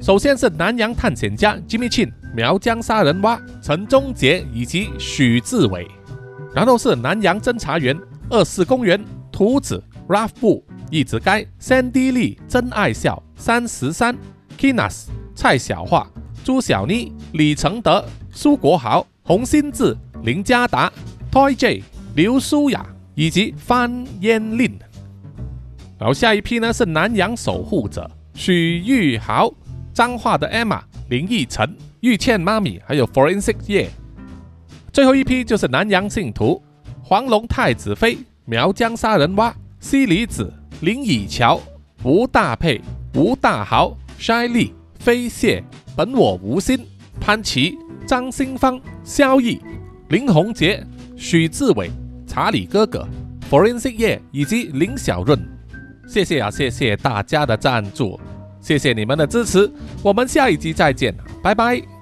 [0.00, 5.88] 首先是南洋探险家 Jimmy Chin、苗疆杀人蛙陈忠杰以及许志伟，
[6.54, 7.98] 然后是南洋侦查员
[8.30, 14.16] 二四公园图子 Ralph 布一直该 Sandy Lee 真爱笑三十三
[14.56, 16.06] Kinas 蔡小桦
[16.44, 20.92] 朱小妮李承德苏国豪洪新志林家达
[21.32, 21.82] Toy J
[22.14, 22.84] 刘舒雅
[23.14, 24.78] 以及范嫣令。
[25.98, 29.50] 然后下一批呢是南洋守护者许玉豪。
[29.94, 33.88] 脏话的 Emma、林奕晨、玉倩妈咪，还有 Forensic 叶，
[34.92, 36.60] 最后一批就是南洋信徒
[37.00, 41.60] 黄龙太子妃、苗疆杀人蛙、西里子、林以乔、
[42.02, 42.80] 吴大佩、
[43.14, 44.74] 吴大豪、筛利、
[45.04, 45.62] 飞蟹、
[45.94, 46.78] 本我无心、
[47.20, 47.76] 潘琪、
[48.06, 49.60] 张新芳、萧毅、
[50.08, 50.82] 林宏杰、
[51.14, 51.90] 许志伟、
[52.26, 53.06] 查理哥哥、
[53.50, 55.38] Forensic 叶以及林小润，
[56.08, 58.18] 谢谢啊，谢谢大家的赞助。
[58.62, 59.70] 谢谢你们的支持，
[60.02, 61.93] 我们下一集再见，拜拜。